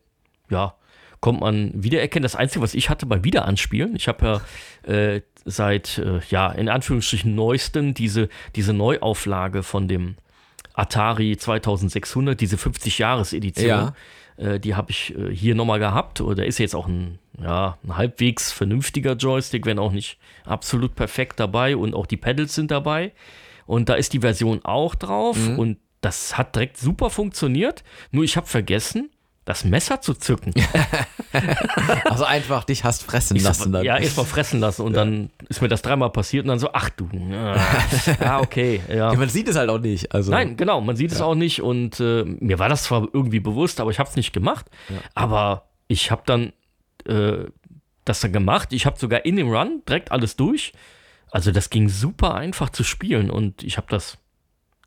ja, 0.49 0.75
kommt 1.21 1.41
man 1.41 1.71
wiedererkennen. 1.75 2.23
Das 2.23 2.37
Einzige, 2.37 2.63
was 2.63 2.75
ich 2.75 2.89
hatte 2.89 3.07
beim 3.07 3.25
Wiederanspielen, 3.25 3.95
ich 3.95 4.09
habe 4.09 4.43
ja 4.87 4.93
äh, 4.93 5.23
seit, 5.45 5.99
äh, 5.99 6.21
ja, 6.31 6.51
in 6.51 6.69
Anführungsstrichen 6.69 7.35
neuesten 7.35 7.95
diese, 7.95 8.29
diese 8.57 8.73
Neuauflage 8.73 9.63
von 9.63 9.89
dem 9.89 10.17
Atari 10.75 11.37
2600, 11.37 12.41
diese 12.41 12.57
50-Jahres-Edition. 12.57 13.69
Ja. 13.69 13.95
Äh, 14.37 14.59
die 14.61 14.75
habe 14.75 14.91
ich 14.91 15.15
äh, 15.17 15.35
hier 15.35 15.55
nochmal 15.55 15.79
gehabt. 15.79 16.21
Oder 16.21 16.47
ist 16.47 16.59
jetzt 16.59 16.75
auch 16.75 16.89
ein, 16.89 17.19
ja, 17.41 17.79
ein 17.85 17.97
halbwegs 17.97 18.53
vernünftiger 18.53 19.13
Joystick, 19.13 19.67
wenn 19.67 19.79
auch 19.79 19.93
nicht 19.93 20.19
absolut 20.45 20.95
perfekt 20.95 21.39
dabei. 21.39 21.77
Und 21.77 21.95
auch 21.95 22.07
die 22.07 22.17
Pedals 22.17 22.55
sind 22.55 22.71
dabei. 22.71 23.13
Und 23.67 23.89
da 23.89 23.95
ist 23.95 24.15
die 24.15 24.21
Version 24.21 24.61
auch 24.65 24.95
drauf. 24.95 25.37
Mhm. 25.37 25.59
Und 25.59 25.79
das 26.01 26.39
hat 26.39 26.57
direkt 26.57 26.79
super 26.79 27.11
funktioniert. 27.11 27.85
Nur 28.11 28.25
ich 28.25 28.37
habe 28.37 28.47
vergessen, 28.47 29.11
das 29.51 29.65
Messer 29.65 30.01
zu 30.01 30.15
zücken. 30.15 30.55
Also 32.05 32.25
einfach 32.25 32.65
dich 32.65 32.83
hast 32.83 33.05
fressen 33.05 33.37
Ich 33.37 33.43
so, 33.43 33.49
lassen 33.49 33.73
dann. 33.73 33.85
Ja, 33.85 33.97
erstmal 33.97 34.27
fressen 34.27 34.59
lassen. 34.59 34.83
Und 34.83 34.95
dann 34.95 35.31
ist 35.49 35.63
mir 35.63 35.69
das 35.69 35.81
dreimal 35.81 36.11
passiert. 36.11 36.45
Und 36.45 36.49
dann 36.49 36.59
so, 36.59 36.71
ach 36.73 36.91
du. 36.91 37.09
Ja, 37.31 37.55
ah, 38.21 38.41
okay. 38.41 38.81
Ja. 38.89 39.13
Ja, 39.13 39.15
man 39.15 39.29
sieht 39.29 39.47
es 39.47 39.55
halt 39.55 39.71
auch 39.71 39.79
nicht. 39.79 40.13
Also, 40.13 40.33
Nein, 40.33 40.57
genau, 40.57 40.81
man 40.81 40.97
sieht 40.97 41.13
es 41.13 41.21
auch 41.21 41.37
nicht 41.37 41.63
und 41.63 42.01
äh, 42.01 42.25
mir 42.25 42.59
war 42.59 42.69
das 42.69 42.83
zwar 42.85 43.07
irgendwie 43.13 43.39
bewusst, 43.39 43.81
aber 43.81 43.93
ich 43.93 44.01
habe 44.01 44.09
es 44.09 44.17
nicht 44.17 44.33
gemacht. 44.33 44.67
Aber 45.15 45.69
ich 45.87 46.11
habe 46.11 46.23
dann 46.27 46.53
äh, 47.07 47.45
das 48.05 48.21
dann 48.21 48.33
gemacht. 48.33 48.73
Ich 48.73 48.87
habe 48.87 48.99
sogar 48.99 49.25
in 49.25 49.37
dem 49.37 49.51
Run 49.51 49.83
direkt 49.89 50.11
alles 50.11 50.35
durch. 50.35 50.73
Also 51.31 51.53
das 51.53 51.71
ging 51.71 51.89
super 51.89 52.35
einfach 52.35 52.71
zu 52.71 52.83
spielen 52.83 53.31
und 53.31 53.63
ich 53.63 53.77
habe 53.77 53.87
das 53.89 54.19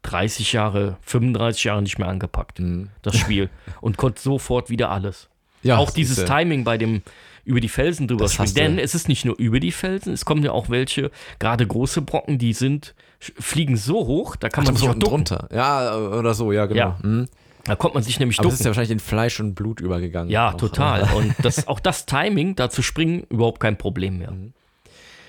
30 0.03 0.53
Jahre, 0.53 0.97
35 1.01 1.63
Jahre 1.63 1.81
nicht 1.81 1.97
mehr 1.97 2.07
angepackt, 2.07 2.61
das 3.01 3.17
Spiel. 3.17 3.49
und 3.81 3.97
konnte 3.97 4.21
sofort 4.21 4.69
wieder 4.69 4.91
alles. 4.91 5.29
Mhm. 5.61 5.69
Ja, 5.69 5.77
auch 5.77 5.91
dieses 5.91 6.17
ist, 6.17 6.23
äh, 6.25 6.27
Timing 6.27 6.63
bei 6.63 6.77
dem 6.77 7.01
über 7.45 7.59
die 7.59 7.69
Felsen 7.69 8.07
drüber 8.07 8.29
springen. 8.29 8.53
Denn 8.53 8.79
es 8.79 8.95
ist 8.95 9.07
nicht 9.09 9.25
nur 9.25 9.37
über 9.37 9.59
die 9.59 9.71
Felsen, 9.71 10.13
es 10.13 10.23
kommen 10.25 10.43
ja 10.43 10.51
auch 10.51 10.69
welche, 10.69 11.11
gerade 11.39 11.65
große 11.67 12.01
Brocken, 12.01 12.37
die 12.37 12.53
sind, 12.53 12.95
fliegen 13.19 13.75
so 13.77 14.05
hoch, 14.07 14.35
da 14.35 14.49
kann 14.49 14.63
Ach, 14.63 14.67
man 14.67 14.75
sich 14.77 14.87
auch 14.87 14.93
ducken. 14.93 15.25
drunter. 15.25 15.49
Ja, 15.51 15.97
oder 15.97 16.33
so, 16.33 16.51
ja, 16.51 16.65
genau. 16.65 16.79
Ja. 16.79 16.99
Mhm. 17.01 17.27
Da 17.65 17.75
kommt 17.77 17.93
man 17.93 18.03
sich 18.03 18.19
nämlich 18.19 18.39
Aber 18.39 18.49
das 18.49 18.55
ist 18.55 18.65
ja 18.65 18.67
wahrscheinlich 18.67 18.91
in 18.91 18.99
Fleisch 18.99 19.39
und 19.39 19.55
Blut 19.55 19.79
übergegangen. 19.79 20.29
Ja, 20.29 20.51
Auch, 20.51 20.57
total. 20.57 21.03
äh, 21.03 21.15
Und 21.15 21.33
das, 21.41 21.67
auch 21.67 21.79
das 21.79 22.05
Timing, 22.05 22.55
da 22.55 22.69
zu 22.69 22.81
springen, 22.81 23.25
überhaupt 23.29 23.61
kein 23.61 23.77
Problem 23.77 24.17
mehr. 24.17 24.33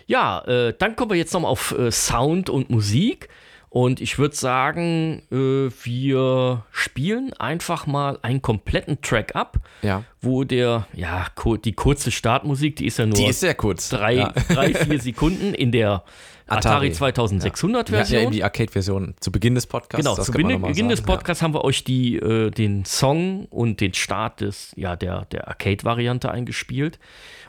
Ja, 0.07 0.41
äh, 0.45 0.75
dann 0.77 0.97
kommen 0.97 1.13
wir 1.13 1.17
jetzt 1.17 1.33
nochmal 1.33 1.51
auf 1.53 1.77
äh, 1.79 1.93
Sound 1.93 2.51
und 2.51 2.71
Musik. 2.71 3.29
Und 3.75 4.01
ich 4.01 4.21
würde 4.21 4.37
sagen, 4.37 5.23
äh, 5.33 5.69
wir 5.83 6.65
spielen 6.71 7.33
einfach 7.33 7.89
mal 7.89 8.21
einen 8.23 8.41
kompletten 8.41 9.01
Track 9.03 9.35
ab, 9.35 9.57
Ja. 9.83 10.05
wo 10.21 10.45
der, 10.45 10.87
ja, 10.93 11.27
die 11.65 11.73
kurze 11.73 12.13
Startmusik, 12.13 12.77
die 12.77 12.87
ist 12.87 13.01
ja 13.01 13.07
nur 13.07 13.17
Die 13.17 13.27
ist 13.27 13.41
sehr 13.41 13.55
kurz. 13.57 13.89
drei, 13.89 14.15
Ja. 14.15 14.33
drei, 14.49 14.73
vier 14.75 15.01
Sekunden 15.01 15.55
in 15.55 15.73
der 15.73 16.05
Atari, 16.47 16.91
Atari. 16.91 16.93
2600 16.93 17.91
Wir 17.91 17.99
hatten 17.99 18.13
ja 18.13 18.19
Version. 18.19 18.23
eben 18.23 18.33
die 18.33 18.45
Arcade-Version 18.45 19.15
zu 19.19 19.33
Beginn 19.33 19.57
des 19.57 19.67
Podcasts. 19.67 20.05
Genau, 20.05 20.15
zu 20.23 20.31
Beginn, 20.31 20.63
Beginn 20.63 20.89
des 20.89 20.99
sagen, 21.01 21.09
ja. 21.11 21.17
Podcasts 21.17 21.43
haben 21.43 21.55
wir 21.55 21.65
euch 21.65 21.83
die, 21.83 22.15
äh, 22.15 22.51
den 22.53 22.85
Song 22.85 23.47
und 23.47 23.81
den 23.81 23.93
Start 23.95 24.41
des, 24.41 24.71
ja, 24.77 24.95
der, 24.95 25.25
der 25.33 25.49
Arcade-Variante 25.49 26.31
eingespielt. 26.31 27.01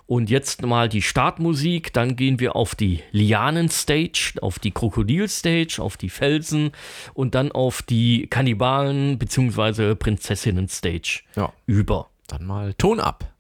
Und 0.08 0.30
jetzt 0.30 0.62
mal 0.62 0.88
die 0.88 1.02
Startmusik, 1.02 1.92
dann 1.92 2.16
gehen 2.16 2.40
wir 2.40 2.56
auf 2.56 2.76
die 2.76 3.02
Lianen-Stage, 3.12 4.34
auf 4.42 4.60
die 4.60 4.70
Krokodil-Stage, 4.72 5.78
auf 5.82 5.98
die 5.98 6.10
Felsen 6.10 6.72
und 7.16 7.34
dann 7.34 7.52
auf 7.52 7.82
die 7.82 8.28
Kannibalen- 8.28 9.18
bzw. 9.18 9.96
Prinzessinnen-Stage 9.96 11.22
Ja, 11.36 11.52
über. 11.66 12.10
dann 12.28 12.46
mal 12.46 12.74
Ton 12.76 13.00
ab. 13.00 13.32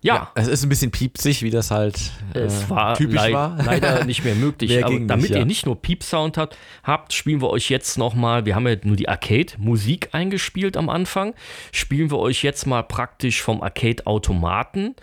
Ja, 0.00 0.30
Es 0.36 0.46
ist 0.46 0.62
ein 0.62 0.68
bisschen 0.68 0.90
piepsig, 0.90 1.42
wie 1.42 1.50
das 1.50 1.70
halt 1.70 1.98
äh, 2.34 2.40
Es 2.40 2.70
war, 2.70 2.94
typisch 2.94 3.16
leid, 3.16 3.32
war. 3.32 3.58
leider 3.64 4.04
nicht 4.06 4.24
mehr 4.24 4.36
möglich. 4.36 4.70
Mehr 4.70 4.86
aber 4.86 5.00
damit 5.00 5.22
nicht, 5.22 5.30
ja. 5.30 5.38
ihr 5.38 5.44
nicht 5.44 5.66
nur 5.66 5.80
Piep-Sound 5.80 6.38
habt, 6.38 6.56
habt, 6.84 7.12
spielen 7.12 7.40
wir 7.40 7.50
euch 7.50 7.68
jetzt 7.68 7.98
nochmal, 7.98 8.46
wir 8.46 8.54
haben 8.54 8.66
ja 8.68 8.76
nur 8.84 8.96
die 8.96 9.08
Arcade-Musik 9.08 10.10
eingespielt 10.12 10.76
am 10.76 10.88
Anfang, 10.88 11.34
spielen 11.72 12.10
wir 12.10 12.18
euch 12.18 12.42
jetzt 12.42 12.66
mal 12.66 12.82
praktisch 12.82 13.42
vom 13.42 13.60
Arcade-Automaten 13.60 14.94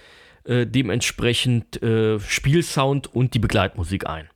äh, 0.45 0.65
dementsprechend 0.65 1.81
äh, 1.83 2.19
Spielsound 2.19 3.13
und 3.13 3.33
die 3.33 3.39
Begleitmusik 3.39 4.07
ein. 4.07 4.29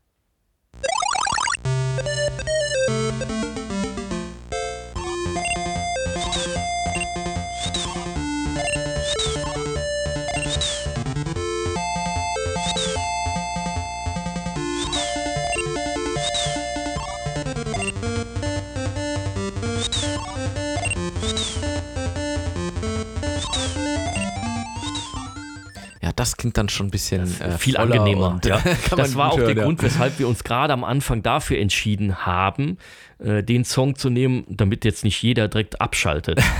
Das 26.20 26.36
klingt 26.36 26.58
dann 26.58 26.68
schon 26.68 26.88
ein 26.88 26.92
bisschen 26.92 27.24
äh, 27.40 27.58
Viel 27.58 27.78
angenehmer. 27.78 28.40
ja. 28.44 28.62
Das 28.96 29.16
war 29.16 29.32
auch 29.32 29.38
gut 29.38 29.40
der 29.40 29.48
hören, 29.48 29.58
ja. 29.58 29.64
Grund, 29.64 29.82
weshalb 29.82 30.20
wir 30.20 30.28
uns 30.28 30.44
gerade 30.44 30.74
am 30.74 30.84
Anfang 30.84 31.24
dafür 31.24 31.58
entschieden 31.60 32.26
haben, 32.26 32.78
äh, 33.20 33.42
den 33.42 33.64
Song 33.64 33.96
zu 33.96 34.10
nehmen, 34.10 34.44
damit 34.50 34.84
jetzt 34.84 35.06
nicht 35.06 35.22
jeder 35.22 35.48
direkt 35.48 35.80
abschaltet. 35.82 36.42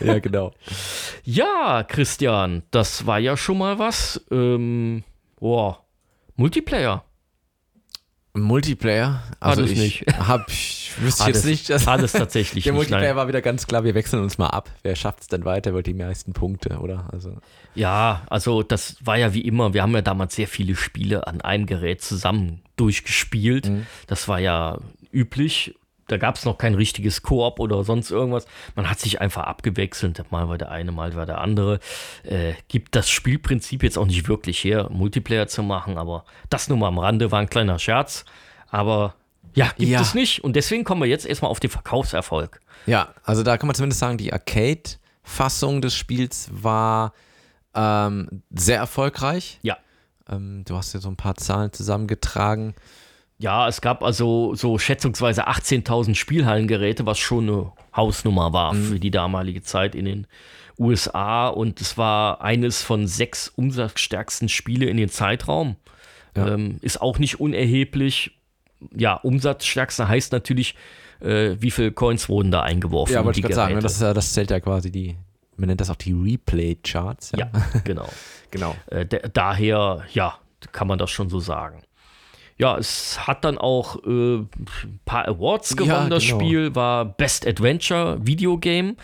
Ja, 0.00 0.18
genau. 0.18 0.52
Ja, 1.24 1.84
Christian, 1.84 2.64
das 2.70 3.06
war 3.06 3.18
ja 3.18 3.36
schon 3.36 3.56
mal 3.56 3.78
was. 3.78 4.22
Ähm, 4.30 5.04
boah, 5.38 5.84
Multiplayer. 6.36 7.04
Multiplayer, 8.36 9.22
also 9.38 9.62
Hat 9.62 9.66
es 9.70 9.72
ich 9.72 9.78
nicht. 9.78 10.18
hab, 10.28 10.48
ich 10.50 10.92
wüsste 10.98 11.24
jetzt 11.28 11.36
es- 11.38 11.44
nicht, 11.44 11.70
dass 11.70 11.86
hat 11.86 12.02
es 12.02 12.12
tatsächlich 12.12 12.64
der 12.64 12.72
nicht, 12.72 12.78
Multiplayer 12.78 13.08
nein. 13.10 13.16
war 13.16 13.28
wieder 13.28 13.40
ganz 13.42 13.66
klar, 13.66 13.84
wir 13.84 13.94
wechseln 13.94 14.22
uns 14.22 14.38
mal 14.38 14.48
ab. 14.48 14.70
Wer 14.82 14.96
schafft 14.96 15.20
es 15.20 15.28
denn 15.28 15.44
weiter, 15.44 15.72
wird 15.72 15.86
die 15.86 15.94
meisten 15.94 16.32
Punkte, 16.32 16.78
oder? 16.78 17.08
Also, 17.12 17.36
Ja, 17.76 18.22
also 18.28 18.62
das 18.64 18.96
war 19.04 19.16
ja 19.16 19.34
wie 19.34 19.42
immer, 19.42 19.72
wir 19.72 19.82
haben 19.82 19.94
ja 19.94 20.02
damals 20.02 20.34
sehr 20.34 20.48
viele 20.48 20.74
Spiele 20.74 21.26
an 21.28 21.40
einem 21.42 21.66
Gerät 21.66 22.02
zusammen 22.02 22.60
durchgespielt. 22.76 23.68
Mhm. 23.68 23.86
Das 24.08 24.26
war 24.26 24.40
ja 24.40 24.78
üblich. 25.12 25.76
Da 26.08 26.16
gab 26.18 26.36
es 26.36 26.44
noch 26.44 26.58
kein 26.58 26.74
richtiges 26.74 27.22
Koop 27.22 27.58
oder 27.60 27.82
sonst 27.84 28.10
irgendwas. 28.10 28.46
Man 28.74 28.90
hat 28.90 29.00
sich 29.00 29.20
einfach 29.20 29.44
abgewechselt. 29.44 30.22
Mal 30.30 30.48
war 30.48 30.58
der 30.58 30.70
eine, 30.70 30.92
mal 30.92 31.14
war 31.14 31.26
der 31.26 31.40
andere. 31.40 31.80
Äh, 32.24 32.54
gibt 32.68 32.94
das 32.94 33.08
Spielprinzip 33.08 33.82
jetzt 33.82 33.96
auch 33.96 34.06
nicht 34.06 34.28
wirklich 34.28 34.62
her, 34.62 34.88
Multiplayer 34.90 35.46
zu 35.48 35.62
machen, 35.62 35.96
aber 35.96 36.24
das 36.50 36.68
nur 36.68 36.76
mal 36.78 36.88
am 36.88 36.98
Rande 36.98 37.30
war 37.32 37.40
ein 37.40 37.48
kleiner 37.48 37.78
Scherz. 37.78 38.24
Aber 38.70 39.14
ja, 39.54 39.68
gibt 39.76 39.90
Ja. 39.90 40.00
es 40.00 40.14
nicht. 40.14 40.44
Und 40.44 40.56
deswegen 40.56 40.84
kommen 40.84 41.00
wir 41.00 41.08
jetzt 41.08 41.24
erstmal 41.26 41.50
auf 41.50 41.60
den 41.60 41.70
Verkaufserfolg. 41.70 42.60
ja, 42.86 43.08
also 43.24 43.42
da 43.42 43.56
kann 43.56 43.66
man 43.66 43.74
zumindest 43.74 44.00
sagen, 44.00 44.18
die 44.18 44.32
Arcade-Fassung 44.32 45.80
des 45.80 45.94
Spiels 45.94 46.48
war 46.52 47.12
ähm, 47.74 48.42
sehr 48.50 48.78
erfolgreich. 48.78 49.58
Ja. 49.62 49.78
Ähm, 50.28 50.64
du 50.66 50.76
hast 50.76 50.92
ja 50.92 51.00
so 51.00 51.08
ein 51.08 51.16
paar 51.16 51.34
Zahlen 51.36 51.72
zusammengetragen. 51.72 52.74
Ja, 53.38 53.68
es 53.68 53.80
gab 53.80 54.02
also 54.02 54.54
so 54.54 54.78
schätzungsweise 54.78 55.48
18.000 55.48 56.14
Spielhallengeräte, 56.14 57.04
was 57.04 57.18
schon 57.18 57.48
eine 57.48 57.72
Hausnummer 57.94 58.52
war 58.52 58.74
für 58.74 59.00
die 59.00 59.10
damalige 59.10 59.62
Zeit 59.62 59.94
in 59.94 60.04
den 60.04 60.26
USA. 60.78 61.48
Und 61.48 61.80
es 61.80 61.98
war 61.98 62.40
eines 62.42 62.82
von 62.82 63.06
sechs 63.06 63.48
umsatzstärksten 63.48 64.48
Spiele 64.48 64.86
in 64.86 64.96
den 64.96 65.08
Zeitraum. 65.08 65.76
Ja. 66.36 66.54
Ähm, 66.54 66.78
ist 66.80 67.00
auch 67.02 67.18
nicht 67.18 67.40
unerheblich. 67.40 68.38
Ja, 68.94 69.14
umsatzstärkste 69.14 70.08
heißt 70.08 70.32
natürlich, 70.32 70.74
äh, 71.20 71.56
wie 71.58 71.70
viele 71.70 71.92
Coins 71.92 72.28
wurden 72.28 72.50
da 72.50 72.62
eingeworfen. 72.62 73.14
Ja, 73.14 73.24
wollte 73.24 73.38
ich 73.40 73.42
gerade 73.44 73.54
sagen, 73.54 73.74
ne, 73.74 73.80
das, 73.80 73.94
ist 73.94 74.02
ja- 74.02 74.14
das 74.14 74.32
zählt 74.32 74.50
ja 74.50 74.60
quasi 74.60 74.90
die, 74.90 75.16
man 75.56 75.68
nennt 75.68 75.80
das 75.80 75.90
auch 75.90 75.96
die 75.96 76.12
Replay-Charts. 76.12 77.32
ja, 77.36 77.50
genau. 77.84 78.08
genau. 78.50 78.74
Äh, 78.86 79.06
da- 79.06 79.18
daher, 79.32 80.02
ja, 80.12 80.34
kann 80.72 80.86
man 80.88 80.98
das 80.98 81.10
schon 81.10 81.30
so 81.30 81.40
sagen. 81.40 81.82
Ja, 82.56 82.78
es 82.78 83.26
hat 83.26 83.44
dann 83.44 83.58
auch 83.58 83.96
äh, 84.04 84.36
ein 84.38 84.48
paar 85.04 85.26
Awards 85.26 85.70
Ja, 85.70 85.76
gewonnen. 85.76 86.10
das 86.10 86.24
genau. 86.24 86.38
Spiel 86.40 86.74
war 86.74 87.04
Best 87.04 87.46
Adventure 87.46 88.18
Videogame. 88.24 88.94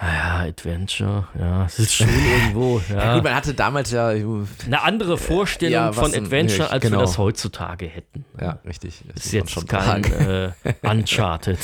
Ah 0.00 0.12
Ja, 0.44 0.48
Adventure, 0.48 1.26
ja, 1.36 1.64
es 1.66 1.78
ist 1.80 1.92
schon 1.94 2.08
irgendwo, 2.32 2.80
Ja. 2.88 2.96
ja. 2.96 3.14
Gut, 3.14 3.24
man 3.24 3.34
hatte 3.34 3.52
damals 3.54 3.90
ja, 3.90 4.12
ja, 4.12 4.24
Eine 4.66 4.82
andere 4.82 5.18
Vorstellung 5.18 5.72
Ja, 5.72 5.92
von 5.92 6.14
Adventure, 6.14 6.68
ja, 6.68 6.72
als 6.72 6.82
genau. 6.82 6.98
wir 6.98 7.00
das 7.02 7.18
heutzutage 7.18 7.86
hätten. 7.86 8.24
richtig. 8.64 9.02
Das 9.12 9.26
ist 9.26 9.32
jetzt 9.32 9.50
schon 9.50 9.66
kein 9.66 10.04
äh, 10.04 10.52
Uncharted. 10.82 11.58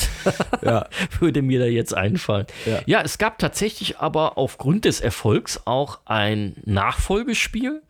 Ja. 0.61 0.87
Würde 1.19 1.41
mir 1.41 1.59
da 1.59 1.65
jetzt 1.65 1.93
einfallen. 1.95 2.45
Ja. 2.65 2.79
Ja. 2.85 3.01
es 3.03 3.17
gab 3.17 3.39
tatsächlich 3.39 3.99
aber 3.99 4.37
aufgrund 4.37 4.83
des 4.83 4.99
Erfolgs 4.99 5.61
auch 5.65 5.99
ein 6.05 6.57
Nachfolgespiel. 6.65 7.81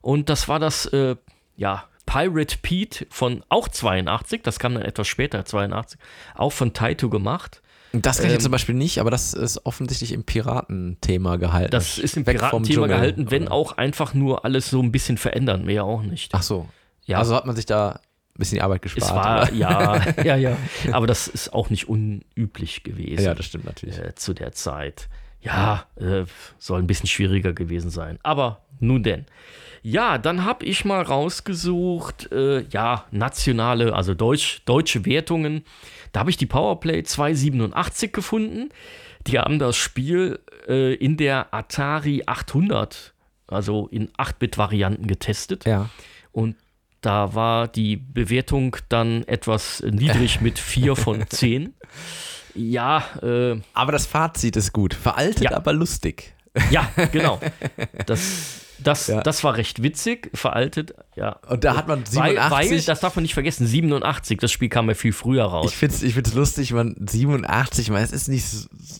Und 0.00 0.28
das 0.28 0.48
war 0.48 0.58
das, 0.60 0.86
äh, 0.86 1.16
ja, 1.56 1.84
Pirate 2.12 2.58
Pete 2.60 3.06
von 3.08 3.42
auch 3.48 3.68
82, 3.68 4.42
das 4.42 4.58
kam 4.58 4.74
dann 4.74 4.82
etwas 4.82 5.08
später, 5.08 5.46
82, 5.46 5.98
auch 6.34 6.52
von 6.52 6.74
Taito 6.74 7.08
gemacht. 7.08 7.62
Das 7.92 8.18
kann 8.18 8.26
ich 8.28 8.34
Ähm, 8.34 8.40
zum 8.40 8.52
Beispiel 8.52 8.74
nicht, 8.74 8.98
aber 8.98 9.10
das 9.10 9.32
ist 9.32 9.64
offensichtlich 9.64 10.12
im 10.12 10.24
Piratenthema 10.24 11.36
gehalten. 11.36 11.70
Das 11.70 11.98
ist 11.98 12.16
im 12.18 12.24
Piratenthema 12.24 12.86
gehalten, 12.86 13.30
wenn 13.30 13.48
auch 13.48 13.78
einfach 13.78 14.12
nur 14.12 14.44
alles 14.44 14.68
so 14.68 14.82
ein 14.82 14.92
bisschen 14.92 15.16
verändern, 15.16 15.64
mehr 15.64 15.84
auch 15.84 16.02
nicht. 16.02 16.34
Ach 16.34 16.42
so. 16.42 16.68
Ja. 17.06 17.18
Also 17.18 17.34
hat 17.34 17.46
man 17.46 17.56
sich 17.56 17.64
da 17.64 17.92
ein 17.92 18.00
bisschen 18.38 18.56
die 18.56 18.62
Arbeit 18.62 18.82
gespart. 18.82 19.04
es 19.04 19.14
war, 19.14 19.42
oder? 19.44 19.52
ja, 19.54 20.22
ja, 20.24 20.36
ja, 20.36 20.56
aber 20.92 21.06
das 21.06 21.28
ist 21.28 21.54
auch 21.54 21.70
nicht 21.70 21.88
unüblich 21.88 22.82
gewesen. 22.82 23.24
ja, 23.24 23.34
das 23.34 23.46
stimmt 23.46 23.64
natürlich. 23.64 23.98
äh, 23.98 24.14
zu 24.14 24.34
der 24.34 24.52
Zeit. 24.52 25.08
Ja, 25.40 25.86
äh, 25.96 26.24
soll 26.58 26.80
ein 26.80 26.86
bisschen 26.86 27.08
schwieriger 27.08 27.54
gewesen 27.54 27.90
sein. 27.90 28.18
Aber 28.22 28.64
nun 28.80 29.02
denn. 29.02 29.26
Ja, 29.82 30.16
dann 30.18 30.44
habe 30.44 30.64
ich 30.64 30.84
mal 30.84 31.02
rausgesucht, 31.02 32.30
äh, 32.30 32.62
ja, 32.68 33.04
nationale, 33.10 33.94
also 33.94 34.14
Deutsch, 34.14 34.62
deutsche 34.64 35.04
Wertungen. 35.04 35.64
Da 36.12 36.20
habe 36.20 36.30
ich 36.30 36.36
die 36.36 36.46
Powerplay 36.46 37.02
287 37.02 38.12
gefunden. 38.12 38.68
Die 39.26 39.38
haben 39.38 39.58
das 39.58 39.76
Spiel 39.76 40.38
äh, 40.68 40.94
in 40.94 41.16
der 41.16 41.52
Atari 41.52 42.22
800, 42.26 43.12
also 43.48 43.88
in 43.88 44.08
8-Bit-Varianten 44.12 45.06
getestet. 45.06 45.64
Ja. 45.64 45.90
Und 46.30 46.56
da 47.00 47.34
war 47.34 47.66
die 47.66 47.96
Bewertung 47.96 48.76
dann 48.88 49.24
etwas 49.26 49.82
niedrig 49.82 50.40
mit 50.40 50.58
4 50.60 50.94
von 50.94 51.24
10. 51.28 51.74
Ja, 52.54 53.02
äh, 53.22 53.60
Aber 53.74 53.90
das 53.92 54.06
Fazit 54.06 54.56
ist 54.56 54.72
gut. 54.72 54.94
Veraltet, 54.94 55.44
Ja. 55.50 55.56
aber 55.56 55.72
lustig. 55.72 56.34
ja, 56.70 56.88
genau. 57.10 57.40
Das, 58.06 58.60
Das, 58.82 59.06
Ja. 59.06 59.20
das 59.22 59.42
war 59.44 59.56
recht 59.56 59.82
witzig, 59.82 60.30
veraltet, 60.34 60.94
ja. 61.16 61.36
Und 61.48 61.64
da 61.64 61.76
hat 61.76 61.88
man 61.88 62.00
Weil, 62.12 62.30
87. 62.34 62.70
weil, 62.70 62.80
das 62.82 63.00
darf 63.00 63.14
man 63.16 63.22
nicht 63.22 63.34
vergessen, 63.34 63.66
87, 63.66 64.38
das 64.38 64.50
Spiel 64.52 64.68
kam 64.68 64.88
ja 64.88 64.94
viel 64.94 65.12
früher 65.12 65.44
raus. 65.44 65.70
ich 65.70 65.76
finde 65.76 65.94
es 65.94 66.02
ich 66.02 66.14
find's 66.14 66.34
lustig, 66.34 66.72
man 66.72 66.94
87, 66.98 67.90
man, 67.90 68.02
es 68.02 68.12
ist 68.12 68.28
nicht, 68.28 68.44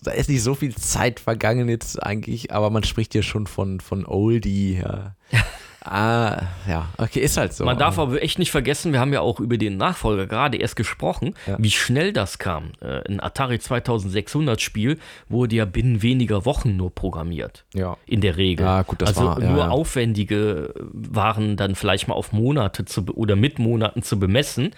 da 0.02 0.10
ist 0.12 0.28
nicht 0.28 0.42
so 0.42 0.54
viel 0.54 0.74
Zeit 0.74 1.20
vergangen 1.20 1.68
jetzt 1.68 2.02
eigentlich, 2.02 2.52
aber 2.52 2.70
man 2.70 2.84
spricht 2.84 3.12
hier 3.12 3.22
schon 3.22 3.46
von, 3.46 3.80
von 3.80 4.06
Oldie. 4.06 4.80
Ja. 4.82 5.14
ah, 5.84 6.42
ja, 6.68 6.88
okay, 6.98 7.20
ist 7.20 7.36
halt 7.36 7.52
so. 7.52 7.64
Man 7.64 7.78
darf 7.78 7.98
aber 7.98 8.22
echt 8.22 8.38
nicht 8.38 8.50
vergessen, 8.50 8.92
wir 8.92 9.00
haben 9.00 9.12
ja 9.12 9.20
auch 9.20 9.40
über 9.40 9.56
den 9.56 9.76
Nachfolger 9.76 10.26
gerade 10.26 10.56
erst 10.58 10.76
gesprochen, 10.76 11.34
Ja. 11.46 11.56
wie 11.58 11.70
schnell 11.70 12.12
das 12.12 12.38
kam. 12.38 12.72
Äh, 12.80 13.02
Ein 13.08 13.20
Atari 13.20 13.58
2600 13.58 14.60
Spiel 14.60 14.98
wurde 15.28 15.56
ja 15.56 15.64
binnen 15.64 16.02
weniger 16.02 16.44
Wochen 16.44 16.76
nur 16.76 16.94
programmiert. 16.94 17.64
Ja. 17.74 17.96
In 18.06 18.20
der 18.20 18.36
Regel. 18.36 18.64
Ja, 18.66 18.82
gut, 18.82 19.02
das 19.02 19.10
also 19.10 19.24
war- 19.26 19.40
ja, 19.42 19.50
nur 19.50 19.58
ja. 19.58 19.68
aufwendige 19.70 20.74
waren 20.92 21.56
dann 21.56 21.74
vielleicht 21.74 22.08
mal 22.08 22.14
auf 22.14 22.32
Monate 22.32 22.84
zu 22.84 23.04
oder 23.14 23.36
mit 23.36 23.58
Monaten 23.58 24.02
zu 24.02 24.18
bemessen. 24.18 24.70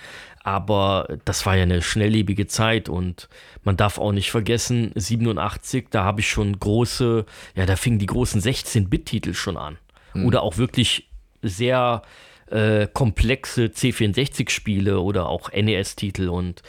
Aber 0.46 1.08
das 1.24 1.46
war 1.46 1.56
ja 1.56 1.62
eine 1.62 1.80
schnelllebige 1.80 2.46
Zeit 2.46 2.90
und 2.90 3.28
man 3.62 3.78
darf 3.78 3.96
auch 3.98 4.12
nicht 4.12 4.30
vergessen, 4.30 4.92
87, 4.94 5.86
da 5.90 6.04
habe 6.04 6.20
ich 6.20 6.28
schon 6.28 6.58
große, 6.58 7.24
ja, 7.54 7.64
da 7.64 7.76
fingen 7.76 7.98
die 7.98 8.04
großen 8.06 8.42
16-Bit-Titel 8.42 9.32
schon 9.32 9.56
an. 9.56 9.78
Mhm. 10.14 10.26
Oder 10.26 10.42
auch 10.42 10.56
wirklich 10.56 11.08
sehr 11.42 12.02
äh, 12.50 12.86
komplexe 12.92 13.66
C64-Spiele 13.66 15.00
oder 15.00 15.28
auch 15.28 15.50
NES-Titel 15.52 16.28
und 16.28 16.62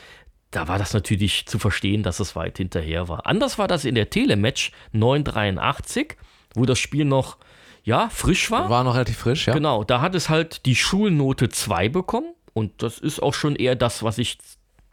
da 0.52 0.70
war 0.70 0.80
das 0.80 0.94
natürlich 0.94 1.46
zu 1.48 1.60
verstehen, 1.60 2.02
dass 2.02 2.22
es 2.22 2.36
weit 2.36 2.58
hinterher 2.58 3.10
war. 3.10 3.26
Anders 3.26 3.58
war 3.58 3.68
das 3.68 3.84
in 3.84 3.94
der 3.94 4.10
Telematch 4.10 4.72
983, 4.94 6.16
wo 6.54 6.66
das 6.66 6.80
Spiel 6.80 7.04
noch, 7.04 7.38
ja, 7.84 8.08
frisch 8.10 8.52
war. 8.52 8.70
War 8.70 8.86
noch 8.86 8.96
relativ 8.96 9.18
frisch, 9.18 9.48
ja. 9.48 9.54
Genau, 9.54 9.84
da 9.84 10.00
hat 10.00 10.16
es 10.16 10.30
halt 10.30 10.66
die 10.66 10.76
Schulnote 10.76 11.50
2 11.50 11.90
bekommen 11.90 12.34
und 12.54 12.82
das 12.82 13.00
ist 13.00 13.22
auch 13.22 13.34
schon 13.34 13.58
eher 13.58 13.76
das, 13.76 14.02
was 14.02 14.18
ich 14.18 14.38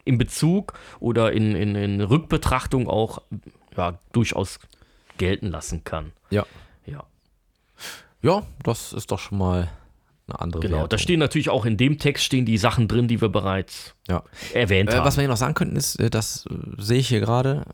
in 0.03 0.17
Bezug 0.17 0.73
oder 0.99 1.31
in, 1.31 1.55
in, 1.55 1.75
in 1.75 2.01
Rückbetrachtung 2.01 2.89
auch 2.89 3.21
ja, 3.77 3.97
durchaus 4.11 4.59
gelten 5.17 5.47
lassen 5.47 5.85
kann. 5.85 6.11
Ja. 6.29 6.45
Ja, 8.23 8.31
Ja, 8.37 8.43
das 8.63 8.93
ist 8.93 9.11
doch 9.11 9.19
schon 9.19 9.37
mal 9.37 9.69
eine 10.27 10.39
andere 10.39 10.61
genau. 10.61 10.75
Wertung. 10.77 10.89
Da 10.89 10.97
stehen 10.97 11.19
natürlich 11.19 11.49
auch 11.49 11.65
in 11.65 11.75
dem 11.77 11.99
Text 11.99 12.23
stehen 12.23 12.45
die 12.45 12.57
Sachen 12.57 12.87
drin, 12.87 13.07
die 13.07 13.19
wir 13.21 13.29
bereits 13.29 13.93
ja. 14.07 14.23
erwähnt 14.53 14.89
Äh, 14.89 14.95
haben. 14.97 15.05
was 15.05 15.17
wir 15.17 15.21
hier 15.21 15.29
noch 15.29 15.37
sagen 15.37 15.53
könnten, 15.53 15.75
ist, 15.75 15.99
äh, 15.99 16.09
das 16.09 16.45
äh, 16.49 16.81
sehe 16.81 16.99
ich 16.99 17.09
hier 17.09 17.19
gerade, 17.19 17.65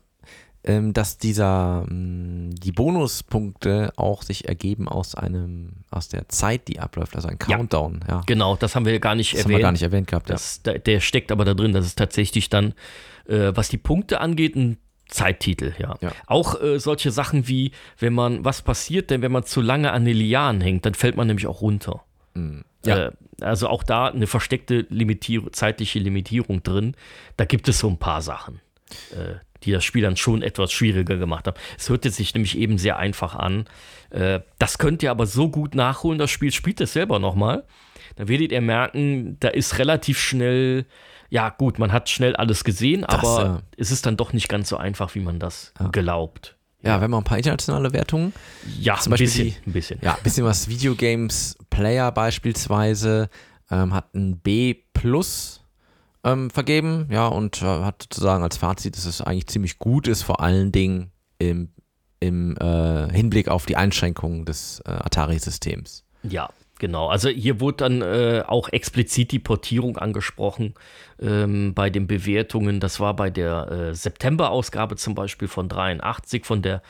ähm, 0.64 0.92
dass 0.92 1.16
dieser, 1.16 1.84
mh, 1.88 2.54
die 2.62 2.72
Bonuspunkte 2.72 3.92
auch 3.96 4.22
sich 4.22 4.48
ergeben 4.48 4.88
aus 4.88 5.14
einem, 5.14 5.84
aus 5.90 6.08
der 6.08 6.28
Zeit, 6.28 6.66
die 6.68 6.80
abläuft, 6.80 7.14
also 7.16 7.28
ein 7.28 7.38
Ja. 7.48 7.56
Countdown, 7.56 8.00
ja. 8.08 8.22
genau, 8.26 8.56
das 8.56 8.74
haben 8.74 8.84
wir 8.84 8.98
gar 8.98 9.14
nicht 9.14 9.32
Das 9.32 9.40
haben 9.44 9.50
erwähnt. 9.50 9.58
wir 9.58 9.62
gar 9.62 9.72
nicht 9.72 9.82
erwähnt 9.82 10.08
gehabt, 10.08 10.28
ja. 10.28 10.34
Das, 10.34 10.62
da, 10.62 10.72
der 10.74 11.00
steckt 11.00 11.30
aber 11.32 11.44
da 11.44 11.54
drin, 11.54 11.72
dass 11.72 11.86
es 11.86 11.94
tatsächlich 11.94 12.48
dann, 12.50 12.74
äh, 13.26 13.52
was 13.54 13.68
die 13.68 13.78
Punkte 13.78 14.20
angeht, 14.20 14.56
ein 14.56 14.76
Zeittitel, 15.10 15.74
ja. 15.78 15.96
Ja. 16.00 16.12
Auch 16.26 16.60
äh, 16.60 16.78
solche 16.78 17.10
Sachen 17.10 17.48
wie, 17.48 17.72
wenn 17.98 18.14
man, 18.14 18.44
was 18.44 18.62
passiert 18.62 19.10
denn, 19.10 19.22
wenn 19.22 19.32
man 19.32 19.44
zu 19.44 19.60
lange 19.60 19.92
an 19.92 20.04
den 20.04 20.16
Lianen 20.16 20.60
hängt, 20.60 20.86
dann 20.86 20.94
fällt 20.94 21.16
man 21.16 21.26
nämlich 21.26 21.46
auch 21.46 21.60
runter. 21.60 22.04
Ja. 22.84 23.06
Äh, 23.06 23.10
also 23.40 23.68
auch 23.68 23.82
da 23.82 24.06
eine 24.06 24.26
versteckte 24.26 24.86
Limitier 24.90 25.50
zeitliche 25.52 25.98
Limitierung 25.98 26.62
drin. 26.62 26.94
Da 27.36 27.44
gibt 27.44 27.68
es 27.68 27.78
so 27.78 27.88
ein 27.88 27.98
paar 27.98 28.22
Sachen, 28.22 28.60
äh, 29.12 29.36
die 29.62 29.72
das 29.72 29.84
Spiel 29.84 30.02
dann 30.02 30.16
schon 30.16 30.42
etwas 30.42 30.72
schwieriger 30.72 31.16
gemacht 31.16 31.46
haben. 31.46 31.58
Es 31.78 31.88
hörte 31.88 32.10
sich 32.10 32.34
nämlich 32.34 32.56
eben 32.58 32.78
sehr 32.78 32.98
einfach 32.98 33.34
an. 33.34 33.66
Äh, 34.10 34.40
das 34.58 34.78
könnt 34.78 35.02
ihr 35.02 35.10
aber 35.10 35.26
so 35.26 35.48
gut 35.48 35.74
nachholen, 35.74 36.18
das 36.18 36.30
Spiel 36.30 36.52
spielt 36.52 36.80
es 36.80 36.92
selber 36.92 37.18
nochmal. 37.18 37.64
Da 38.16 38.28
werdet 38.28 38.52
ihr 38.52 38.60
merken, 38.60 39.38
da 39.40 39.48
ist 39.48 39.78
relativ 39.78 40.18
schnell, 40.18 40.84
ja 41.30 41.48
gut, 41.48 41.78
man 41.78 41.92
hat 41.92 42.08
schnell 42.08 42.36
alles 42.36 42.64
gesehen, 42.64 43.04
aber 43.04 43.44
ja. 43.44 43.62
es 43.76 43.90
ist 43.90 44.04
dann 44.04 44.16
doch 44.16 44.32
nicht 44.32 44.48
ganz 44.48 44.68
so 44.68 44.76
einfach, 44.76 45.14
wie 45.14 45.20
man 45.20 45.38
das 45.38 45.72
glaubt. 45.92 46.56
Ja, 46.82 46.98
wir 46.98 47.02
haben 47.02 47.14
auch 47.14 47.18
ein 47.18 47.24
paar 47.24 47.38
internationale 47.38 47.92
Wertungen. 47.92 48.32
Ja, 48.78 48.98
Zum 48.98 49.10
ein 49.12 49.18
Beispiel 49.18 49.26
bisschen, 49.26 49.56
ein 49.66 49.72
bisschen. 49.72 49.98
Ja, 50.02 50.14
ein 50.14 50.22
bisschen 50.22 50.44
was 50.44 50.68
Videogames 50.68 51.56
Player 51.68 52.10
beispielsweise 52.10 53.28
ähm, 53.70 53.94
hat 53.94 54.14
ein 54.14 54.38
B 54.38 54.74
plus 54.94 55.62
ähm, 56.24 56.50
vergeben, 56.50 57.06
ja, 57.10 57.26
und 57.26 57.62
äh, 57.62 57.66
hat 57.66 58.02
sozusagen 58.02 58.42
als 58.42 58.56
Fazit, 58.56 58.96
dass 58.96 59.04
es 59.04 59.20
eigentlich 59.20 59.46
ziemlich 59.46 59.78
gut 59.78 60.08
ist, 60.08 60.22
vor 60.22 60.40
allen 60.40 60.72
Dingen 60.72 61.12
im, 61.38 61.70
im 62.18 62.56
äh, 62.56 63.12
Hinblick 63.12 63.48
auf 63.48 63.66
die 63.66 63.76
Einschränkungen 63.76 64.44
des 64.44 64.80
äh, 64.86 64.90
Atari-Systems. 64.90 66.04
Ja, 66.22 66.50
genau. 66.80 67.06
Also 67.06 67.28
hier 67.28 67.60
wurde 67.60 67.76
dann 67.76 68.02
äh, 68.02 68.42
auch 68.44 68.68
explizit 68.70 69.30
die 69.30 69.38
Portierung 69.38 69.96
angesprochen 69.96 70.74
ähm, 71.22 71.74
bei 71.74 71.90
den 71.90 72.08
Bewertungen. 72.08 72.80
Das 72.80 72.98
war 72.98 73.14
bei 73.14 73.30
der 73.30 73.70
äh, 73.70 73.94
September-Ausgabe 73.94 74.96
zum 74.96 75.14
Beispiel 75.14 75.46
von 75.46 75.68
83 75.68 76.44
von 76.44 76.62
der 76.62 76.82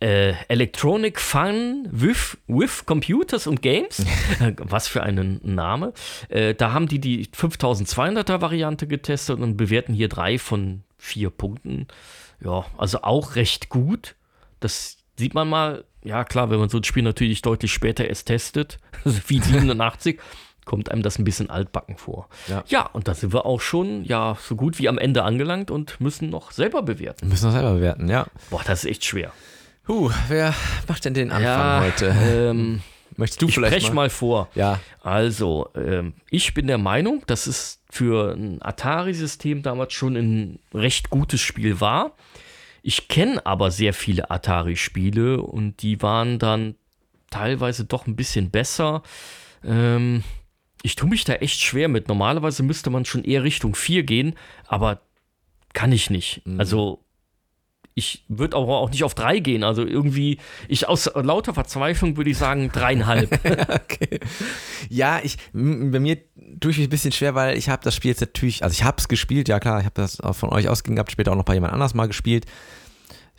äh, 0.00 0.34
Electronic 0.48 1.20
Fun 1.20 1.88
with, 1.90 2.36
with 2.46 2.84
Computers 2.84 3.46
und 3.46 3.62
Games. 3.62 4.04
Was 4.58 4.88
für 4.88 5.02
ein 5.02 5.40
Name. 5.42 5.92
Äh, 6.28 6.54
da 6.54 6.72
haben 6.72 6.88
die 6.88 7.00
die 7.00 7.26
5200er 7.26 8.40
Variante 8.40 8.86
getestet 8.86 9.40
und 9.40 9.56
bewerten 9.56 9.94
hier 9.94 10.08
drei 10.08 10.38
von 10.38 10.82
vier 10.98 11.30
Punkten. 11.30 11.86
Ja, 12.42 12.66
also 12.76 13.02
auch 13.02 13.36
recht 13.36 13.68
gut. 13.68 14.16
Das 14.60 14.98
sieht 15.16 15.34
man 15.34 15.48
mal. 15.48 15.84
Ja, 16.02 16.24
klar, 16.24 16.50
wenn 16.50 16.58
man 16.58 16.68
so 16.68 16.78
ein 16.78 16.84
Spiel 16.84 17.02
natürlich 17.02 17.42
deutlich 17.42 17.72
später 17.72 18.06
erst 18.06 18.26
testet, 18.26 18.78
wie 19.04 19.40
87, 19.40 20.18
kommt 20.64 20.90
einem 20.90 21.02
das 21.02 21.18
ein 21.18 21.24
bisschen 21.24 21.50
altbacken 21.50 21.96
vor. 21.96 22.28
Ja. 22.46 22.62
ja, 22.68 22.86
und 22.86 23.08
da 23.08 23.14
sind 23.14 23.32
wir 23.32 23.44
auch 23.44 23.60
schon 23.60 24.04
ja 24.04 24.36
so 24.40 24.56
gut 24.56 24.78
wie 24.78 24.88
am 24.88 24.98
Ende 24.98 25.24
angelangt 25.24 25.70
und 25.70 26.00
müssen 26.00 26.30
noch 26.30 26.52
selber 26.52 26.82
bewerten. 26.82 27.28
Müssen 27.28 27.46
das 27.46 27.54
selber 27.54 27.74
bewerten, 27.74 28.08
ja. 28.08 28.26
Boah, 28.50 28.62
das 28.64 28.84
ist 28.84 28.90
echt 28.90 29.04
schwer. 29.04 29.32
Huh, 29.88 30.10
wer 30.28 30.54
macht 30.86 31.04
denn 31.04 31.14
den 31.14 31.30
Anfang 31.30 31.42
ja, 31.42 31.80
heute? 31.82 32.14
Ähm, 32.22 32.82
Möchtest 33.16 33.42
du 33.42 33.48
ich 33.48 33.54
vielleicht 33.54 33.74
spreche 33.74 33.88
mal? 33.88 34.04
mal 34.04 34.10
vor. 34.10 34.48
Ja, 34.54 34.80
Also, 35.02 35.68
ähm, 35.74 36.14
ich 36.30 36.54
bin 36.54 36.68
der 36.68 36.78
Meinung, 36.78 37.22
dass 37.26 37.46
es 37.46 37.80
für 37.90 38.32
ein 38.34 38.62
Atari-System 38.62 39.62
damals 39.62 39.92
schon 39.92 40.16
ein 40.16 40.58
recht 40.72 41.10
gutes 41.10 41.40
Spiel 41.40 41.80
war. 41.80 42.12
Ich 42.82 43.08
kenne 43.08 43.44
aber 43.46 43.70
sehr 43.70 43.92
viele 43.94 44.30
Atari-Spiele 44.30 45.42
und 45.42 45.82
die 45.82 46.02
waren 46.02 46.38
dann 46.38 46.74
teilweise 47.30 47.84
doch 47.84 48.06
ein 48.06 48.16
bisschen 48.16 48.50
besser. 48.50 49.02
Ähm, 49.64 50.22
ich 50.82 50.96
tue 50.96 51.08
mich 51.08 51.24
da 51.24 51.34
echt 51.34 51.60
schwer 51.60 51.88
mit. 51.88 52.08
Normalerweise 52.08 52.62
müsste 52.62 52.90
man 52.90 53.04
schon 53.04 53.24
eher 53.24 53.44
Richtung 53.44 53.74
4 53.74 54.02
gehen, 54.02 54.34
aber 54.66 55.02
kann 55.72 55.92
ich 55.92 56.10
nicht. 56.10 56.42
Also 56.58 57.04
ich 57.94 58.24
würde 58.28 58.56
aber 58.56 58.78
auch 58.78 58.90
nicht 58.90 59.04
auf 59.04 59.14
3 59.14 59.40
gehen. 59.40 59.64
Also 59.64 59.84
irgendwie, 59.84 60.38
ich 60.68 60.88
aus 60.88 61.10
lauter 61.14 61.54
Verzweiflung 61.54 62.16
würde 62.16 62.30
ich 62.30 62.38
sagen 62.38 62.70
dreieinhalb. 62.72 63.32
okay. 63.68 64.20
Ja, 64.88 65.20
ich, 65.22 65.36
bei 65.52 66.00
mir 66.00 66.18
tue 66.60 66.70
ich 66.70 66.78
mich 66.78 66.86
ein 66.86 66.90
bisschen 66.90 67.12
schwer, 67.12 67.34
weil 67.34 67.58
ich 67.58 67.68
habe 67.68 67.82
das 67.82 67.94
Spiel 67.94 68.10
jetzt 68.10 68.20
natürlich, 68.20 68.62
also 68.62 68.72
ich 68.72 68.84
habe 68.84 68.96
es 68.98 69.08
gespielt, 69.08 69.48
ja 69.48 69.60
klar, 69.60 69.80
ich 69.80 69.86
habe 69.86 69.94
das 69.94 70.18
von 70.32 70.50
euch 70.50 70.68
ausgehend 70.68 70.96
gehabt, 70.96 71.12
später 71.12 71.32
auch 71.32 71.36
noch 71.36 71.44
bei 71.44 71.54
jemand 71.54 71.72
anders 71.72 71.94
mal 71.94 72.06
gespielt. 72.06 72.46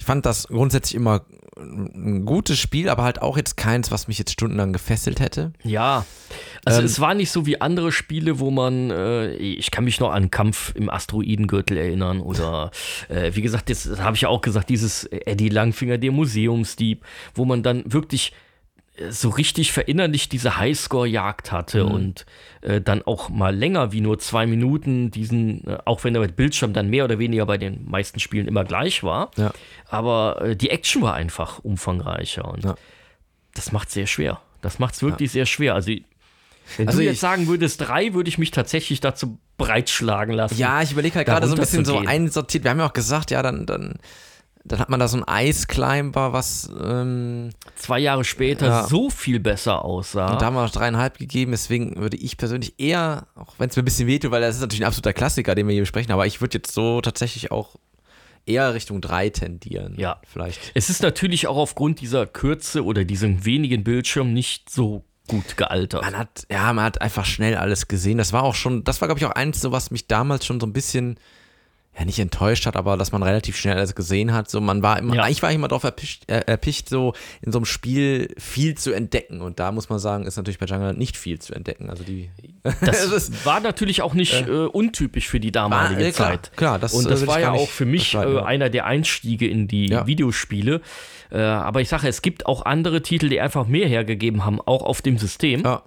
Ich 0.01 0.05
fand 0.05 0.25
das 0.25 0.47
grundsätzlich 0.47 0.95
immer 0.95 1.21
ein 1.55 2.25
gutes 2.25 2.57
Spiel, 2.57 2.89
aber 2.89 3.03
halt 3.03 3.21
auch 3.21 3.37
jetzt 3.37 3.55
keins, 3.55 3.91
was 3.91 4.07
mich 4.07 4.17
jetzt 4.17 4.31
stundenlang 4.31 4.73
gefesselt 4.73 5.19
hätte. 5.19 5.53
Ja, 5.63 6.07
also 6.65 6.79
Ähm, 6.79 6.85
es 6.85 6.99
war 6.99 7.13
nicht 7.13 7.29
so 7.29 7.45
wie 7.45 7.61
andere 7.61 7.91
Spiele, 7.91 8.39
wo 8.39 8.49
man, 8.49 8.89
äh, 8.89 9.33
ich 9.33 9.69
kann 9.69 9.83
mich 9.83 9.99
noch 9.99 10.11
an 10.11 10.31
Kampf 10.31 10.73
im 10.73 10.89
Asteroidengürtel 10.89 11.77
erinnern 11.77 12.19
oder 12.19 12.71
äh, 13.09 13.35
wie 13.35 13.43
gesagt, 13.43 13.69
das 13.69 13.99
habe 13.99 14.15
ich 14.15 14.21
ja 14.21 14.29
auch 14.29 14.41
gesagt, 14.41 14.69
dieses 14.69 15.03
Eddie 15.03 15.49
Langfinger, 15.49 15.99
der 15.99 16.11
Museumsdieb, 16.11 17.05
wo 17.35 17.45
man 17.45 17.61
dann 17.61 17.83
wirklich 17.85 18.31
äh, 18.31 18.35
so 19.10 19.30
richtig 19.30 19.71
verinnerlicht 19.71 20.32
diese 20.32 20.58
Highscore-Jagd 20.58 21.51
hatte 21.51 21.86
Mhm. 21.86 21.91
und 21.91 22.25
äh, 22.62 22.82
dann 22.82 23.01
auch 23.04 23.30
mal 23.30 23.56
länger 23.56 23.91
wie 23.93 24.01
nur 24.01 24.19
zwei 24.19 24.45
Minuten 24.45 25.10
diesen, 25.12 25.65
äh, 25.65 25.77
auch 25.86 26.04
wenn 26.04 26.13
der 26.13 26.27
Bildschirm 26.27 26.73
dann 26.73 26.89
mehr 26.89 27.06
oder 27.06 27.17
weniger 27.17 27.45
bei 27.45 27.58
den 27.58 27.89
meisten 27.89 28.19
Spielen 28.19 28.47
immer 28.47 28.63
gleich 28.65 29.01
war, 29.04 29.32
Ja. 29.38 29.54
aber 29.89 30.41
äh, 30.41 30.56
die 30.56 30.69
Action 30.69 31.01
war 31.01 31.13
einfach 31.15 31.60
umfangreicher 31.60 32.45
und 32.45 32.63
Ja. 32.65 32.75
das 33.56 33.71
macht 33.71 33.89
sehr 33.89 34.08
schwer. 34.08 34.41
Das 34.62 34.77
macht 34.77 34.93
es 34.93 35.01
wirklich 35.01 35.32
sehr 35.32 35.45
schwer. 35.47 35.73
Also, 35.73 35.91
wenn 36.77 36.88
Also 36.88 36.99
du 36.99 37.04
ich- 37.06 37.10
jetzt 37.12 37.21
sagen 37.21 37.47
würdest, 37.47 37.82
drei, 37.82 38.13
würde 38.13 38.30
ich 38.30 38.38
mich 38.38 38.51
tatsächlich 38.51 38.99
dazu 38.99 39.39
breitschlagen 39.58 40.36
lassen. 40.36 40.58
Ja, 40.58 40.82
ich 40.82 40.91
überlege 40.91 41.15
halt 41.15 41.27
gerade 41.27 41.47
so 41.47 41.56
ein 41.56 41.60
bisschen 41.60 41.86
so 41.86 41.97
einsortiert. 41.97 42.63
Wir 42.65 42.71
haben 42.71 42.80
ja 42.80 42.88
auch 42.88 42.93
gesagt, 42.93 43.32
ja, 43.32 43.41
dann, 43.41 43.65
dann, 43.65 43.95
dann 44.63 44.80
hat 44.80 44.89
man 44.89 45.00
da 45.00 45.08
so 45.08 45.17
ein 45.21 45.47
Ice 45.47 45.65
Climber, 45.67 46.34
was 46.34 46.69
ähm, 46.84 47.50
Zwei 47.76 48.00
Jahre 48.00 48.24
später 48.24 48.67
Ja. 48.67 48.88
so 48.88 49.10
viel 49.10 49.39
besser 49.39 49.84
aussah. 49.84 50.34
Und 50.34 50.41
da 50.41 50.45
haben 50.45 50.56
wir 50.56 50.63
noch 50.63 50.71
dreieinhalb 50.71 51.17
gegeben, 51.17 51.52
deswegen 51.52 51.95
würde 51.97 52.17
ich 52.17 52.38
persönlich 52.38 52.76
eher, 52.80 53.28
auch 53.36 53.56
wenn 53.58 53.69
es 53.69 53.76
mir 53.76 53.82
ein 53.82 53.86
bisschen 53.86 54.08
wehtut, 54.08 54.32
weil 54.32 54.41
das 54.41 54.56
ist 54.56 54.62
natürlich 54.62 54.84
ein 54.84 54.88
absoluter 54.88 55.13
Klassiker, 55.13 55.56
den 55.56 55.67
wir 55.67 55.74
hier 55.74 55.82
besprechen, 55.84 56.12
aber 56.12 56.26
ich 56.28 56.41
würde 56.41 56.58
jetzt 56.60 56.74
so 56.74 57.02
tatsächlich 57.02 57.52
auch 57.52 57.76
eher 58.45 58.74
Richtung 58.74 59.02
3 59.02 59.30
tendieren. 59.30 59.95
Ja. 59.97 60.19
Vielleicht. 60.32 60.60
Es 60.74 60.89
ist 60.89 61.02
natürlich 61.02 61.47
auch 61.47 61.58
aufgrund 61.58 62.02
dieser 62.02 62.26
Kürze 62.26 62.84
oder 62.84 63.04
diesem 63.04 63.45
wenigen 63.45 63.84
Bildschirm 63.84 64.34
nicht 64.34 64.69
so 64.69 65.04
gut 65.28 65.58
gealtert. 65.58 66.02
Man 66.04 66.17
hat, 66.17 66.45
ja, 66.52 66.74
man 66.74 66.84
hat 66.86 67.02
einfach 67.02 67.26
schnell 67.26 67.56
alles 67.56 67.88
gesehen. 67.88 68.17
Das 68.17 68.34
war 68.34 68.43
auch 68.43 68.56
schon, 68.56 68.84
das 68.84 69.00
war, 69.02 69.08
glaube 69.08 69.19
ich, 69.19 69.26
auch 69.26 69.32
eins, 69.32 69.62
so 69.62 69.71
was 69.71 69.91
mich 69.91 70.08
damals 70.08 70.45
schon 70.45 70.60
so 70.60 70.65
ein 70.65 70.74
bisschen, 70.74 71.17
ja, 71.97 72.06
nicht 72.06 72.19
enttäuscht 72.19 72.65
hat, 72.65 72.77
aber 72.77 72.95
dass 72.95 73.12
man 73.12 73.21
relativ 73.21 73.58
schnell 73.58 73.75
alles 73.75 73.95
gesehen 73.95 74.32
hat. 74.34 74.49
So, 74.49 74.62
man 74.62 74.82
war 74.82 74.97
immer, 74.97 75.15
Ja. 75.15 75.23
eigentlich 75.23 75.43
war 75.43 75.49
ich 75.49 75.56
immer 75.56 75.67
darauf 75.67 75.84
erpicht, 75.84 76.30
äh, 76.32 76.39
erpicht, 76.47 76.88
so 76.88 77.13
in 77.41 77.51
so 77.51 77.58
einem 77.60 77.65
Spiel 77.65 78.34
viel 78.38 78.75
zu 78.75 78.93
entdecken. 78.93 79.41
Und 79.41 79.60
da 79.60 79.73
muss 79.73 79.89
man 79.89 79.99
sagen, 79.99 80.25
ist 80.25 80.38
natürlich 80.38 80.58
bei 80.58 80.67
Jungle 80.67 80.93
nicht 80.93 81.17
viel 81.17 81.39
zu 81.39 81.54
entdecken. 81.54 81.89
Also 81.89 82.04
die. 82.06 82.30
Das 82.82 83.04
ist- 83.04 83.45
war 83.45 83.60
natürlich 83.60 84.01
auch 84.01 84.13
nicht 84.13 84.34
äh, 84.47 84.51
untypisch 84.51 85.27
für 85.27 85.41
die 85.41 85.51
damalige 85.51 85.99
War- 86.01 86.08
äh, 86.08 86.12
klar, 86.13 86.30
Zeit. 86.32 86.51
klar, 86.56 86.80
das, 86.80 86.93
und 86.93 87.06
äh, 87.08 87.10
das 87.10 87.27
war 87.27 87.38
ich 87.39 87.43
ja 87.43 87.51
auch 87.51 87.67
für 87.69 87.86
mich 87.86 88.13
äh, 88.15 88.39
einer 88.39 88.69
der 88.69 88.86
Einstiege 88.86 89.47
in 89.49 89.67
die 89.67 89.88
Ja. 89.89 90.08
Videospiele. 90.08 90.80
Äh, 91.30 91.39
aber 91.41 91.82
ich 91.82 91.89
sage, 91.89 92.08
es 92.08 92.21
gibt 92.21 92.45
auch 92.45 92.63
andere 92.65 93.01
Titel, 93.01 93.27
die 93.27 93.41
einfach 93.41 93.67
mehr 93.67 93.88
hergegeben 93.89 94.45
haben, 94.45 94.62
auch 94.62 94.84
auf 94.84 95.01
dem 95.01 95.17
System. 95.17 95.63
Ja, 95.63 95.84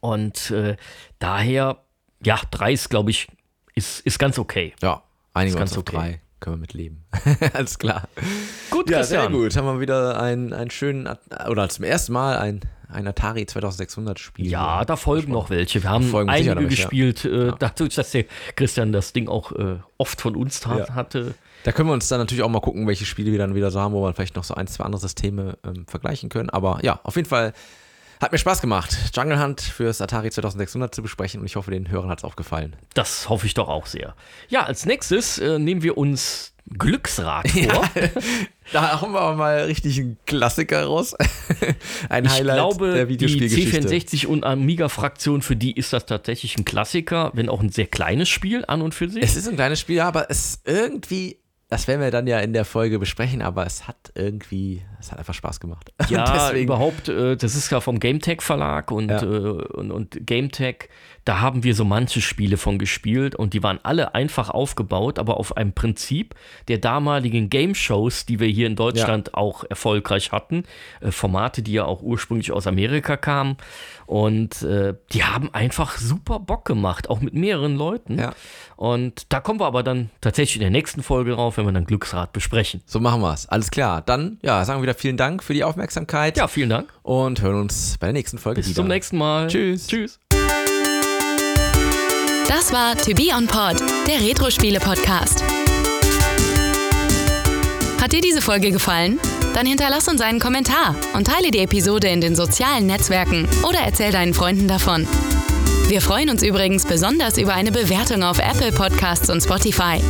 Und 0.00 0.50
äh, 0.50 0.76
daher, 1.18 1.78
ja, 2.24 2.38
drei 2.50 2.72
ist, 2.72 2.90
glaube 2.90 3.10
ich, 3.10 3.28
ist, 3.74 4.00
ist 4.00 4.18
ganz 4.18 4.38
okay. 4.38 4.74
ja, 4.82 5.02
einigen 5.34 5.54
uns 5.56 5.60
ganz 5.60 5.72
auf 5.72 5.78
okay. 5.78 5.96
drei. 5.96 6.20
Können 6.40 6.56
wir 6.56 6.60
mit 6.60 6.74
leben. 6.74 7.04
Alles 7.54 7.78
klar. 7.78 8.08
Gut, 8.70 8.90
Ja, 8.90 9.02
sehr 9.02 9.20
Christian. 9.20 9.32
gut. 9.32 9.56
Haben 9.56 9.66
wir 9.66 9.80
wieder 9.80 10.20
einen, 10.20 10.52
einen 10.52 10.70
schönen, 10.70 11.08
oder 11.48 11.68
zum 11.68 11.84
ersten 11.84 12.12
Mal 12.12 12.36
ein, 12.38 12.60
ein 12.88 13.06
Atari 13.06 13.46
2600 13.46 14.18
Spiel. 14.18 14.46
Ja, 14.46 14.84
da 14.84 14.96
folgen 14.96 15.32
noch 15.32 15.48
welche. 15.48 15.82
Wir 15.82 15.88
haben 15.90 16.04
folgen 16.04 16.28
einige 16.28 16.50
ja. 16.60 16.68
gespielt, 16.68 17.24
äh, 17.24 17.52
dadurch, 17.58 17.94
dass 17.94 18.10
der 18.10 18.24
Christian 18.56 18.92
das 18.92 19.12
Ding 19.14 19.28
auch 19.28 19.52
äh, 19.52 19.76
oft 19.96 20.20
von 20.20 20.36
uns 20.36 20.66
hat, 20.66 20.88
Ja. 20.88 20.94
hatte. 20.94 21.34
Da 21.64 21.72
können 21.72 21.88
wir 21.88 21.94
uns 21.94 22.08
dann 22.08 22.18
natürlich 22.20 22.42
auch 22.42 22.50
mal 22.50 22.60
gucken, 22.60 22.86
welche 22.86 23.06
Spiele 23.06 23.32
wir 23.32 23.38
dann 23.38 23.54
wieder 23.54 23.70
so 23.70 23.80
haben, 23.80 23.94
wo 23.94 24.02
wir 24.02 24.12
vielleicht 24.12 24.36
noch 24.36 24.44
so 24.44 24.54
ein, 24.54 24.66
zwei 24.66 24.84
andere 24.84 25.00
Systeme 25.00 25.56
ähm, 25.64 25.86
vergleichen 25.86 26.28
können. 26.28 26.50
Aber 26.50 26.80
ja, 26.82 27.00
auf 27.04 27.16
jeden 27.16 27.28
Fall 27.28 27.54
hat 28.24 28.32
mir 28.32 28.38
Spaß 28.38 28.60
gemacht, 28.62 28.96
Jungle 29.14 29.38
Hunt 29.40 29.60
fürs 29.60 30.00
Atari 30.00 30.30
2600 30.30 30.94
zu 30.94 31.02
besprechen 31.02 31.40
und 31.40 31.46
ich 31.46 31.56
hoffe, 31.56 31.70
den 31.70 31.90
Hörern 31.90 32.08
hat 32.10 32.18
es 32.18 32.24
auch 32.24 32.36
gefallen. 32.36 32.74
Das 32.94 33.28
hoffe 33.28 33.46
ich 33.46 33.54
doch 33.54 33.68
auch 33.68 33.86
sehr. 33.86 34.16
Ja, 34.48 34.64
als 34.64 34.86
nächstes 34.86 35.38
äh, 35.38 35.58
nehmen 35.58 35.82
wir 35.82 35.98
uns 35.98 36.54
Glücksrad 36.78 37.50
vor. 37.50 37.84
Da 38.72 39.00
haben 39.02 39.12
wir 39.12 39.20
aber 39.20 39.36
mal 39.36 39.58
richtig 39.64 40.00
einen 40.00 40.16
Klassiker 40.24 40.84
raus. 40.84 41.14
ein 42.08 42.24
Ich 42.24 42.32
Highlight 42.32 42.56
glaube, 42.56 42.92
der 42.94 43.04
die 43.04 43.14
Videospielgeschichte. 43.14 43.88
C64 43.88 44.26
und 44.26 44.44
Amiga-Fraktion, 44.44 45.42
für 45.42 45.56
die 45.56 45.76
ist 45.76 45.92
das 45.92 46.06
tatsächlich 46.06 46.56
ein 46.56 46.64
Klassiker, 46.64 47.30
wenn 47.34 47.50
auch 47.50 47.60
ein 47.60 47.68
sehr 47.70 47.86
kleines 47.86 48.30
Spiel 48.30 48.64
an 48.66 48.80
und 48.80 48.94
für 48.94 49.10
sich. 49.10 49.22
Es 49.22 49.36
ist 49.36 49.46
ein 49.48 49.56
kleines 49.56 49.80
Spiel, 49.80 50.00
aber 50.00 50.30
es 50.30 50.60
irgendwie, 50.64 51.36
das 51.74 51.88
werden 51.88 52.00
wir 52.00 52.12
dann 52.12 52.28
ja 52.28 52.38
in 52.38 52.52
der 52.52 52.64
Folge 52.64 53.00
besprechen, 53.00 53.42
aber 53.42 53.66
es 53.66 53.88
hat 53.88 53.96
irgendwie, 54.14 54.82
es 55.00 55.10
hat 55.10 55.18
einfach 55.18 55.34
Spaß 55.34 55.58
gemacht. 55.58 55.92
Ja, 56.08 56.52
überhaupt, 56.52 57.08
äh, 57.08 57.36
das 57.36 57.56
ist 57.56 57.70
ja 57.70 57.80
vom 57.80 57.98
GameTech 57.98 58.42
Verlag 58.42 58.92
und, 58.92 59.08
Ja. 59.10 59.20
äh, 59.20 59.26
und, 59.26 59.90
und 59.90 60.24
GameTech, 60.24 60.88
da 61.24 61.40
haben 61.40 61.64
wir 61.64 61.74
so 61.74 61.84
manche 61.84 62.20
Spiele 62.20 62.58
von 62.58 62.78
gespielt 62.78 63.34
und 63.34 63.54
die 63.54 63.62
waren 63.64 63.80
alle 63.82 64.14
einfach 64.14 64.50
aufgebaut, 64.50 65.18
aber 65.18 65.38
auf 65.38 65.56
einem 65.56 65.72
Prinzip 65.72 66.36
der 66.68 66.78
damaligen 66.78 67.50
Game-Shows, 67.50 68.24
die 68.26 68.38
wir 68.38 68.46
hier 68.46 68.68
in 68.68 68.76
Deutschland 68.76 69.34
auch 69.34 69.64
erfolgreich 69.68 70.30
hatten. 70.30 70.64
Äh, 71.00 71.10
Formate, 71.10 71.62
die 71.62 71.72
ja 71.72 71.86
auch 71.86 72.02
ursprünglich 72.02 72.52
aus 72.52 72.68
Amerika 72.68 73.16
kamen. 73.16 73.56
Und 74.06 74.60
die 74.62 75.24
haben 75.24 75.54
einfach 75.54 75.96
super 75.96 76.38
Bock 76.38 76.66
gemacht, 76.66 77.08
auch 77.08 77.20
mit 77.20 77.32
mehreren 77.32 77.74
Leuten. 77.74 78.18
Ja. 78.18 78.34
Und 78.76 79.32
da 79.32 79.40
kommen 79.40 79.58
wir 79.60 79.64
aber 79.64 79.82
dann 79.82 80.10
tatsächlich 80.20 80.56
in 80.56 80.60
der 80.60 80.70
nächsten 80.70 81.02
Folge 81.02 81.32
drauf, 81.32 81.56
wenn 81.56 81.63
wir 81.66 81.72
dann 81.72 81.84
Glücksrad 81.86 82.32
besprechen. 82.32 82.82
So 82.86 83.00
machen 83.00 83.20
wir 83.20 83.32
es. 83.32 83.48
Alles 83.48 83.70
klar. 83.70 84.02
Dann, 84.02 84.38
ja, 84.42 84.64
sagen 84.64 84.80
wir 84.80 84.82
wieder 84.84 84.94
vielen 84.94 85.16
Dank 85.16 85.42
für 85.42 85.54
die 85.54 85.64
Aufmerksamkeit. 85.64 86.36
Ja, 86.36 86.48
vielen 86.48 86.70
Dank. 86.70 86.92
Und 87.02 87.40
hören 87.42 87.60
uns 87.60 87.96
bei 87.98 88.06
der 88.08 88.14
nächsten 88.14 88.38
Folge 88.38 88.60
Bis 88.60 88.68
wieder. 88.68 88.76
zum 88.76 88.88
nächsten 88.88 89.18
Mal. 89.18 89.48
Tschüss. 89.48 89.86
Tschüss. 89.86 90.18
Das 92.48 92.72
war 92.72 92.96
To 92.96 93.12
Be 93.14 93.28
On 93.36 93.46
Pod, 93.46 93.80
der 94.06 94.20
Retro-Spiele-Podcast. 94.26 95.42
Hat 98.00 98.12
dir 98.12 98.20
diese 98.20 98.42
Folge 98.42 98.70
gefallen? 98.70 99.18
Dann 99.54 99.66
hinterlass 99.66 100.08
uns 100.08 100.20
einen 100.20 100.40
Kommentar 100.40 100.94
und 101.14 101.26
teile 101.26 101.50
die 101.50 101.60
Episode 101.60 102.08
in 102.08 102.20
den 102.20 102.36
sozialen 102.36 102.86
Netzwerken 102.86 103.48
oder 103.66 103.78
erzähl 103.78 104.12
deinen 104.12 104.34
Freunden 104.34 104.68
davon. 104.68 105.06
Wir 105.86 106.00
freuen 106.00 106.30
uns 106.30 106.42
übrigens 106.42 106.86
besonders 106.86 107.36
über 107.36 107.52
eine 107.52 107.70
Bewertung 107.70 108.22
auf 108.22 108.38
Apple 108.38 108.72
Podcasts 108.72 109.28
und 109.28 109.42
Spotify. 109.42 110.00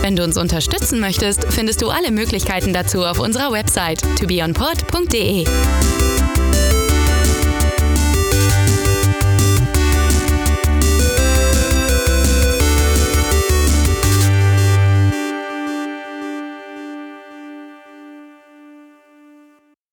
Wenn 0.00 0.16
du 0.16 0.24
uns 0.24 0.38
unterstützen 0.38 1.00
möchtest, 1.00 1.44
findest 1.52 1.82
du 1.82 1.90
alle 1.90 2.10
Möglichkeiten 2.10 2.72
dazu 2.72 3.04
auf 3.04 3.18
unserer 3.18 3.52
Website 3.52 4.00
tobeonpod.de. 4.18 5.44